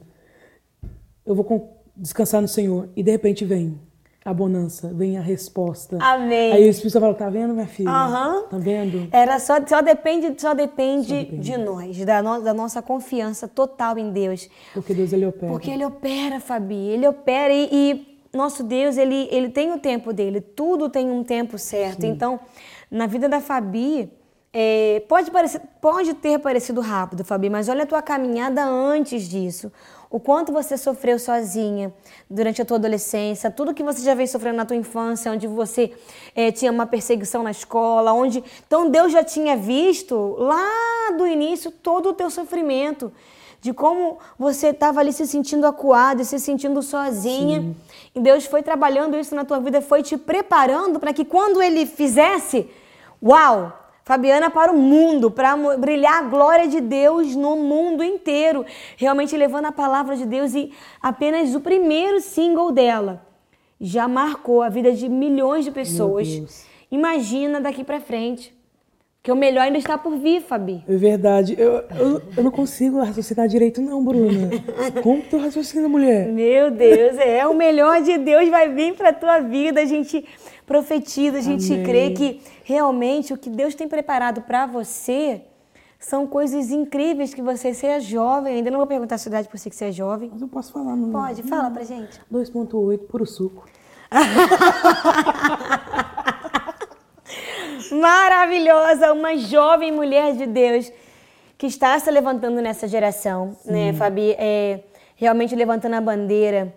[1.26, 2.90] Eu vou descansar no Senhor.
[2.96, 3.80] E de repente vem
[4.24, 5.98] a bonança, vem a resposta.
[6.02, 6.52] Amém.
[6.52, 7.90] Aí o Espírito fala, tá vendo, minha filha?
[7.90, 8.44] Aham.
[8.50, 9.08] Tá vendo?
[9.12, 14.12] Era só, só depende, só depende, de nós, da, no- da nossa confiança total em
[14.12, 14.50] Deus.
[14.74, 15.50] Porque Deus ele opera.
[15.52, 20.12] Porque ele opera, Fabi, ele opera e, e nosso Deus, ele, ele tem o tempo
[20.12, 22.06] dele, tudo tem um tempo certo.
[22.06, 22.38] Então,
[22.92, 24.12] na vida da Fabi,
[24.60, 29.72] é, pode, parecer, pode ter parecido rápido, Fabi, mas olha a tua caminhada antes disso.
[30.10, 31.94] O quanto você sofreu sozinha
[32.28, 35.94] durante a tua adolescência, tudo que você já veio sofrendo na tua infância, onde você
[36.34, 38.44] é, tinha uma perseguição na escola, onde.
[38.66, 43.14] Então Deus já tinha visto lá do início todo o teu sofrimento
[43.62, 47.76] de como você estava ali se sentindo acuada, se sentindo sozinha.
[48.16, 51.86] E Deus foi trabalhando isso na tua vida, foi te preparando para que quando ele
[51.86, 52.68] fizesse,
[53.22, 53.86] uau!
[54.08, 59.66] Fabiana para o mundo, para brilhar a glória de Deus no mundo inteiro, realmente levando
[59.66, 63.28] a palavra de Deus e apenas o primeiro single dela
[63.82, 66.66] já marcou a vida de milhões de pessoas.
[66.90, 68.57] Imagina daqui para frente,
[69.28, 70.82] que o melhor ainda está por vir, Fabi.
[70.88, 71.54] É verdade.
[71.60, 74.50] Eu, eu, eu não consigo raciocinar direito, não, Bruna.
[75.04, 76.32] Como que tu raciocina, mulher?
[76.32, 79.82] Meu Deus, é o melhor de Deus vai vir para tua vida.
[79.82, 80.26] A gente
[80.66, 81.84] profetiza, a gente Amém.
[81.84, 85.42] crê que realmente o que Deus tem preparado para você
[86.00, 88.56] são coisas incríveis que você seja jovem.
[88.56, 90.30] Ainda não vou perguntar a sua idade por você que você é jovem.
[90.32, 91.12] Mas eu posso falar, não?
[91.12, 92.18] Pode, fala pra gente.
[92.32, 93.66] 2.8, puro suco.
[97.92, 100.92] Maravilhosa, uma jovem mulher de Deus
[101.58, 104.36] que está se levantando nessa geração, né, Fabi?
[104.38, 104.82] É,
[105.16, 106.74] realmente levantando a bandeira.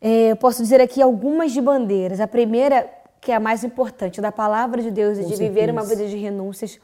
[0.00, 2.20] É, eu posso dizer aqui algumas de bandeiras.
[2.20, 5.82] A primeira, que é a mais importante, da palavra de Deus e de viver uma
[5.82, 6.02] certeza.
[6.02, 6.80] vida de renúncias.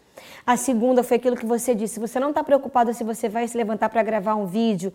[0.47, 1.99] A segunda foi aquilo que você disse.
[1.99, 4.93] Você não está preocupada se você vai se levantar para gravar um vídeo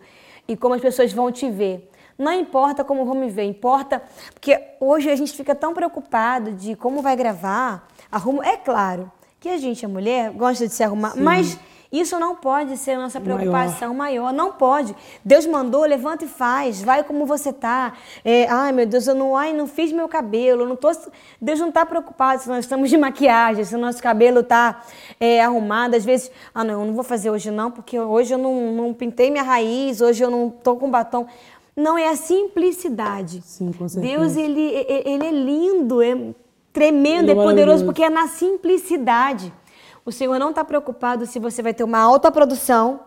[0.48, 1.90] e como as pessoas vão te ver.
[2.18, 4.02] Não importa como vão me ver, importa.
[4.32, 7.88] Porque hoje a gente fica tão preocupado de como vai gravar.
[8.12, 9.10] Arrumo, é claro
[9.40, 11.58] que a gente, a mulher, gosta de se arrumar, mas
[11.92, 13.36] isso não pode ser a nossa Maior.
[13.38, 14.32] preocupação maior.
[14.32, 14.96] Não pode.
[15.22, 16.82] Deus mandou, levanta e faz.
[16.82, 17.92] Vai como você tá.
[18.24, 20.66] É, ai, meu Deus, eu não, ai, não fiz meu cabelo.
[20.66, 20.90] Não tô,
[21.38, 24.80] Deus não está preocupado se nós estamos de maquiagem, se o nosso cabelo está
[25.44, 25.94] arrumado.
[25.94, 28.94] Às vezes, ah, não, eu não vou fazer hoje não, porque hoje eu não, não
[28.94, 31.26] pintei minha raiz, hoje eu não tô com batom.
[31.76, 33.42] Não, é a simplicidade.
[33.42, 34.16] Sim, com certeza.
[34.16, 36.16] Deus, ele, ele é lindo, é
[36.72, 39.52] tremendo, Ele é é poderoso, porque é na simplicidade.
[40.04, 43.00] O Senhor não está preocupado se você vai ter uma alta produção.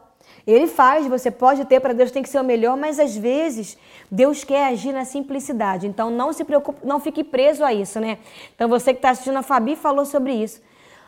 [0.47, 3.77] Ele faz, você pode ter, para Deus tem que ser o melhor, mas às vezes
[4.11, 5.87] Deus quer agir na simplicidade.
[5.87, 8.19] Então não se preocupe, não fique preso a isso, né?
[8.53, 10.61] Então você que está assistindo, a Fabi falou sobre isso.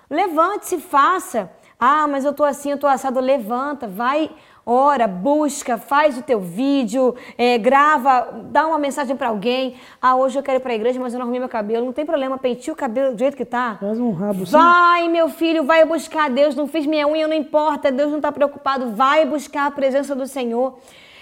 [0.09, 1.51] Levante-se, faça.
[1.79, 3.19] Ah, mas eu tô assim, eu tô assado.
[3.19, 4.31] Levanta, vai,
[4.69, 9.75] ora, busca, faz o teu vídeo, é, grava, dá uma mensagem para alguém.
[10.01, 11.85] Ah, hoje eu quero ir para a igreja, mas eu não arrumei meu cabelo.
[11.85, 13.77] Não tem problema, penteia o cabelo do jeito que tá.
[13.79, 14.51] Faz um rabo assim.
[14.51, 16.53] Vai, meu filho, vai buscar Deus.
[16.53, 17.89] Não fiz minha unha, não importa.
[17.89, 18.91] Deus não está preocupado.
[18.91, 20.77] Vai buscar a presença do Senhor.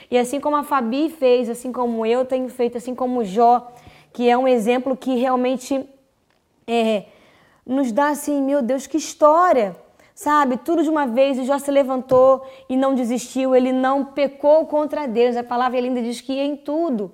[0.10, 3.72] E assim como a Fabi fez, assim como eu tenho feito, assim como o Jó,
[4.12, 5.88] que é um exemplo que realmente
[6.66, 7.06] é,
[7.64, 9.76] nos dá assim, meu Deus, que história.
[10.16, 14.66] Sabe, tudo de uma vez, o Jó se levantou e não desistiu, ele não pecou
[14.66, 15.36] contra Deus.
[15.36, 17.12] A palavra linda diz que em tudo.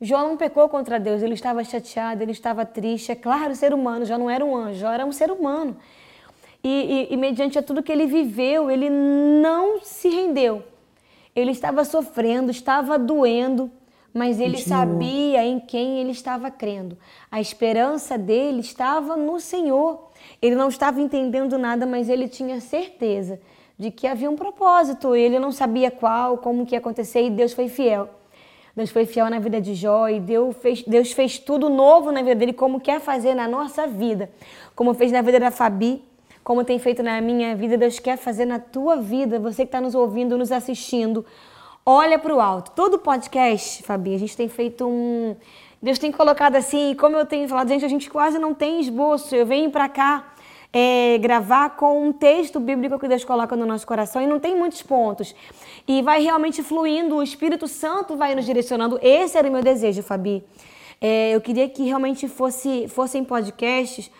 [0.00, 3.10] Jó não pecou contra Deus, ele estava chateado, ele estava triste.
[3.10, 5.76] É claro, ser humano, Jó não era um anjo, Jó era um ser humano.
[6.62, 10.62] E, e, e mediante a tudo que ele viveu, ele não se rendeu.
[11.34, 13.68] Ele estava sofrendo, estava doendo,
[14.14, 14.78] mas ele Continuou.
[14.78, 16.96] sabia em quem ele estava crendo.
[17.28, 20.05] A esperança dele estava no Senhor.
[20.46, 23.40] Ele não estava entendendo nada, mas ele tinha certeza
[23.78, 25.14] de que havia um propósito.
[25.14, 28.08] Ele não sabia qual, como que ia acontecer, e Deus foi fiel.
[28.76, 32.20] Deus foi fiel na vida de Jó e Deus fez, Deus fez tudo novo na
[32.20, 34.30] vida dele, como quer fazer na nossa vida.
[34.74, 36.04] Como fez na vida da Fabi,
[36.44, 39.40] como tem feito na minha vida, Deus quer fazer na tua vida.
[39.40, 41.24] Você que está nos ouvindo, nos assistindo,
[41.86, 42.72] olha para o alto.
[42.72, 45.34] Todo podcast, Fabi, a gente tem feito um.
[45.80, 49.34] Deus tem colocado assim, como eu tenho falado, gente, a gente quase não tem esboço.
[49.34, 50.34] Eu venho para cá
[50.78, 54.54] é, gravar com um texto bíblico que Deus coloca no nosso coração e não tem
[54.54, 55.34] muitos pontos.
[55.88, 58.98] E vai realmente fluindo, o Espírito Santo vai nos direcionando.
[59.00, 60.44] Esse era o meu desejo, Fabi.
[61.00, 64.10] É, eu queria que realmente fosse, fossem podcasts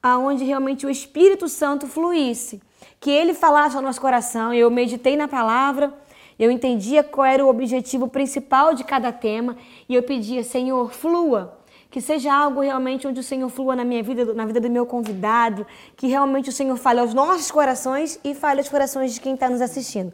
[0.00, 2.62] aonde realmente o Espírito Santo fluísse,
[3.00, 4.54] que ele falasse ao nosso coração.
[4.54, 5.92] Eu meditei na palavra,
[6.38, 9.56] eu entendia qual era o objetivo principal de cada tema
[9.88, 11.58] e eu pedia, Senhor, flua.
[11.94, 14.84] Que seja algo realmente onde o Senhor flua na minha vida, na vida do meu
[14.84, 15.64] convidado,
[15.96, 19.48] que realmente o Senhor fale aos nossos corações e fale aos corações de quem está
[19.48, 20.12] nos assistindo.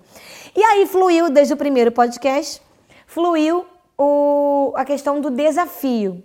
[0.55, 2.61] E aí fluiu desde o primeiro podcast,
[3.07, 3.65] fluiu
[3.97, 6.23] o, a questão do desafio,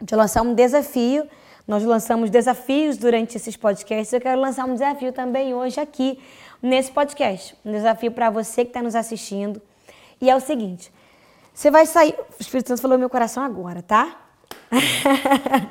[0.00, 1.28] de lançar um desafio
[1.66, 4.10] nós lançamos desafios durante esses podcasts.
[4.14, 6.18] Eu quero lançar um desafio também hoje aqui
[6.62, 7.54] nesse podcast.
[7.62, 9.60] Um desafio para você que está nos assistindo.
[10.18, 10.90] E é o seguinte:
[11.52, 12.14] você vai sair.
[12.18, 14.27] O Espírito Santo falou no meu coração agora, tá?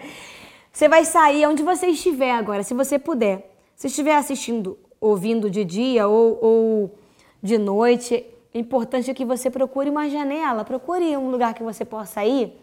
[0.71, 3.53] você vai sair onde você estiver agora, se você puder.
[3.75, 6.99] Se estiver assistindo, ouvindo de dia ou, ou
[7.41, 12.25] de noite, é importante que você procure uma janela, procure um lugar que você possa
[12.25, 12.59] ir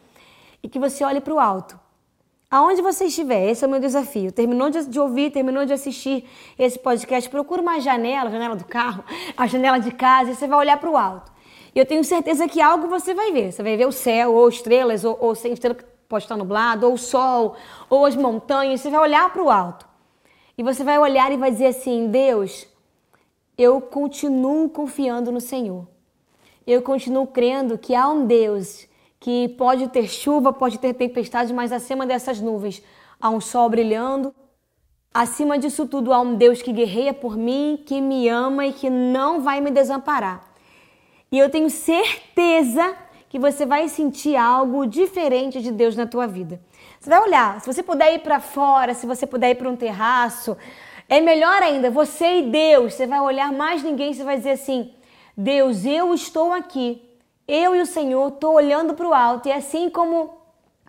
[0.62, 1.79] e que você olhe para o alto.
[2.51, 4.31] Aonde você estiver, esse é o meu desafio.
[4.31, 6.25] Terminou de, ouvir, terminou de assistir
[6.59, 9.05] esse podcast, procura uma janela, a janela do carro,
[9.37, 11.33] a janela de casa, e você vai olhar para o alto.
[11.75, 13.51] E eu tenho certeza que algo você vai ver.
[13.51, 15.77] Você vai ver o céu, ou estrelas, ou, ou sem estrela
[16.15, 17.57] pode estar nublado, ou o sol,
[17.91, 18.81] ou as montanhas.
[18.81, 19.85] Você vai olhar para o alto.
[20.57, 22.69] E você vai olhar e vai dizer assim: Deus,
[23.59, 25.89] eu continuo confiando no Senhor.
[26.65, 28.87] Eu continuo crendo que há um Deus
[29.19, 32.81] que pode ter chuva, pode ter tempestade, mas acima dessas nuvens
[33.21, 34.33] há um sol brilhando.
[35.12, 38.89] Acima disso tudo há um Deus que guerreia por mim, que me ama e que
[38.89, 40.45] não vai me desamparar.
[41.31, 42.97] E eu tenho certeza
[43.35, 46.61] que você vai sentir algo diferente de Deus na tua vida.
[47.01, 49.74] Você vai olhar, se você puder ir para fora, se você puder ir para um
[49.74, 50.57] terraço,
[51.09, 54.95] é melhor ainda, você e Deus, você vai olhar mais ninguém, você vai dizer assim:
[55.37, 57.03] Deus, eu estou aqui
[57.47, 60.39] eu e o Senhor estou olhando para o alto e assim como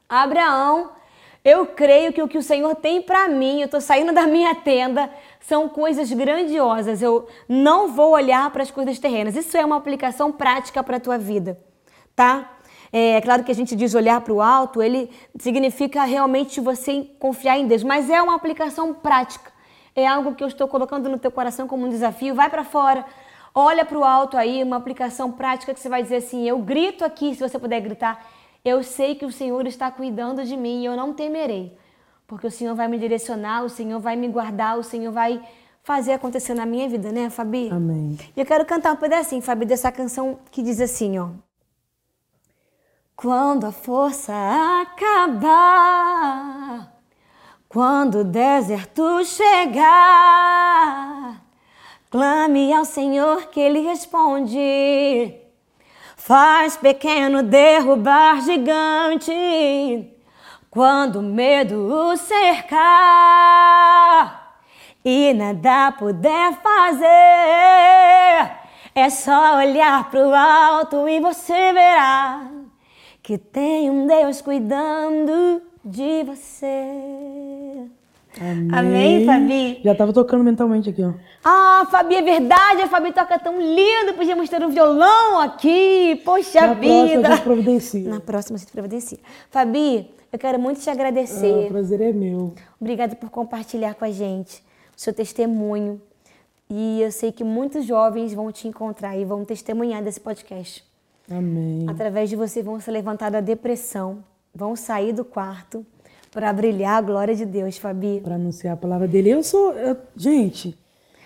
[0.08, 0.92] Abraão,
[1.44, 4.56] eu creio que o que o Senhor tem para mim, eu estou saindo da minha
[4.56, 7.02] tenda, são coisas grandiosas.
[7.02, 9.36] Eu não vou olhar para as coisas terrenas.
[9.36, 11.60] Isso é uma aplicação prática para a tua vida,
[12.16, 12.52] tá?
[12.92, 15.10] É, é claro que a gente diz olhar para o alto, ele
[15.40, 19.52] significa realmente você confiar em Deus, mas é uma aplicação prática.
[19.96, 22.36] É algo que eu estou colocando no teu coração como um desafio.
[22.36, 23.06] Vai para fora,
[23.58, 27.06] Olha para o alto aí, uma aplicação prática que você vai dizer assim: eu grito
[27.06, 28.22] aqui, se você puder gritar,
[28.66, 31.72] eu sei que o Senhor está cuidando de mim e eu não temerei,
[32.28, 35.42] porque o Senhor vai me direcionar, o Senhor vai me guardar, o Senhor vai
[35.84, 37.70] fazer acontecer na minha vida, né, Fabi?
[37.72, 38.18] Amém.
[38.36, 41.30] E eu quero cantar um pedacinho, Fabi, dessa canção que diz assim, ó.
[43.16, 44.34] Quando a força
[44.82, 46.22] acabar,
[47.70, 50.66] quando o deserto chegar,
[52.16, 55.36] Clame ao Senhor que Ele responde.
[56.16, 59.34] Faz pequeno derrubar gigante.
[60.72, 62.80] Quando o medo o cercar
[65.04, 67.06] e nada puder fazer,
[68.96, 72.55] é só olhar pro alto e você verá
[73.26, 77.88] que tem um Deus cuidando de você.
[78.40, 78.70] Amém.
[78.72, 79.82] Amém, Fabi?
[79.84, 81.14] Já tava tocando mentalmente aqui, ó.
[81.44, 86.68] Ah, Fabi, é verdade, a Fabi toca tão lindo, podíamos ter um violão aqui, poxa
[86.68, 86.84] Na vida.
[86.84, 88.10] próxima a gente providencia.
[88.10, 89.18] Na próxima a gente providencia.
[89.50, 91.52] Fabi, eu quero muito te agradecer.
[91.52, 92.54] Ah, o prazer é meu.
[92.80, 94.64] Obrigada por compartilhar com a gente
[94.96, 96.00] o seu testemunho.
[96.70, 100.86] E eu sei que muitos jovens vão te encontrar e vão testemunhar desse podcast.
[101.30, 101.86] Amém.
[101.90, 104.20] Através de você vão se levantar da depressão,
[104.54, 105.86] vão sair do quarto
[106.32, 108.20] para brilhar a glória de Deus, Fabi.
[108.24, 109.30] Para anunciar a palavra dele.
[109.30, 109.74] Eu sou.
[109.74, 110.78] eu- gente,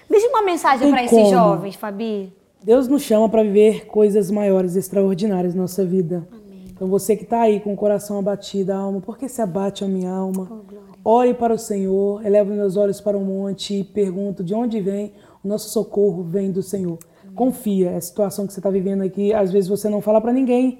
[0.09, 2.33] Deixa uma mensagem para esses jovens, Fabi.
[2.63, 6.27] Deus nos chama para viver coisas maiores, extraordinárias na nossa vida.
[6.71, 9.83] Então você que está aí com o coração abatido, a alma, por que se abate
[9.83, 10.63] a minha alma?
[11.05, 15.13] Ore para o Senhor, elevo meus olhos para o monte e pergunto de onde vem
[15.43, 16.97] o nosso socorro vem do Senhor.
[17.39, 20.33] Confia, é a situação que você está vivendo aqui, às vezes você não fala para
[20.33, 20.79] ninguém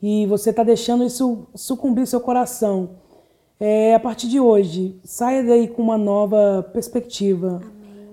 [0.00, 2.90] e você está deixando isso sucumbir seu coração.
[3.58, 7.60] É, a partir de hoje, saia daí com uma nova perspectiva,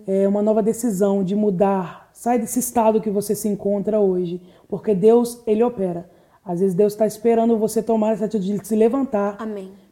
[0.08, 2.10] é, uma nova decisão de mudar.
[2.14, 6.10] Sai desse estado que você se encontra hoje, porque Deus, Ele opera.
[6.44, 9.38] Às vezes Deus está esperando você tomar essa atitude de se levantar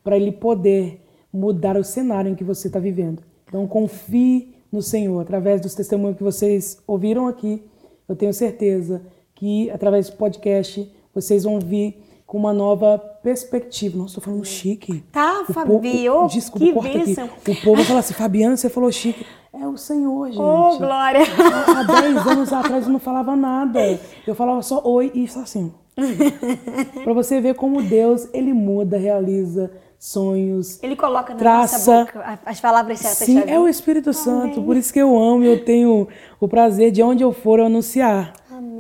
[0.04, 3.22] para Ele poder mudar o cenário em que você está vivendo.
[3.48, 5.22] Então confie no Senhor.
[5.22, 7.64] Através dos testemunhos que vocês ouviram aqui,
[8.08, 9.02] eu tenho certeza
[9.36, 13.98] que através do podcast vocês vão vir com uma nova perspectiva.
[13.98, 15.04] Nossa, tô falando chique.
[15.12, 15.68] Tá, O Fabi,
[16.08, 17.26] povo- ô, desculpa, que corta bênção.
[17.26, 17.52] aqui.
[17.52, 19.26] O povo fala assim, Fabiana, você falou chique.
[19.54, 20.40] É o Senhor, gente.
[20.40, 21.22] Ô, Glória!
[21.68, 23.80] Há 10 anos atrás eu não falava nada.
[24.26, 25.74] Eu falava só oi e só assim.
[27.04, 29.70] pra você ver como Deus, ele muda, realiza
[30.02, 30.82] sonhos.
[30.82, 31.78] Ele coloca na Traça.
[31.78, 33.20] nossa boca as palavras certas.
[33.20, 34.64] Sim, é o Espírito Santo.
[34.64, 36.08] Por isso que eu amo e eu tenho
[36.40, 38.34] o prazer de onde eu for eu anunciar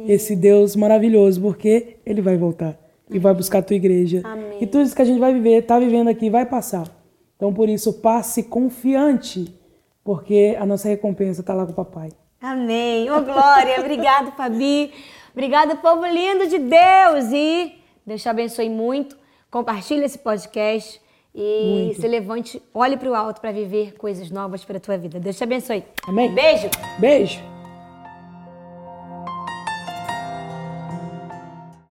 [0.07, 2.76] esse Deus maravilhoso, porque ele vai voltar
[3.07, 4.22] e vai buscar a tua igreja.
[4.24, 4.57] Amém.
[4.61, 6.88] E tudo isso que a gente vai viver, tá vivendo aqui, vai passar.
[7.36, 9.55] Então por isso passe confiante,
[10.03, 12.09] porque a nossa recompensa tá lá com o papai.
[12.41, 13.11] Amém.
[13.11, 13.80] Ô, Glória.
[13.80, 14.91] Obrigada, Fabi.
[15.34, 17.32] Obrigada, povo lindo de Deus.
[17.32, 17.76] E
[18.07, 19.15] Deus te abençoe muito.
[19.51, 20.99] Compartilhe esse podcast.
[21.34, 22.02] E Muito.
[22.02, 25.20] se levante, olhe para o alto para viver coisas novas para a tua vida.
[25.20, 25.84] Deus te abençoe.
[26.08, 26.34] Amém.
[26.34, 26.70] Beijo.
[27.00, 27.51] Beijo.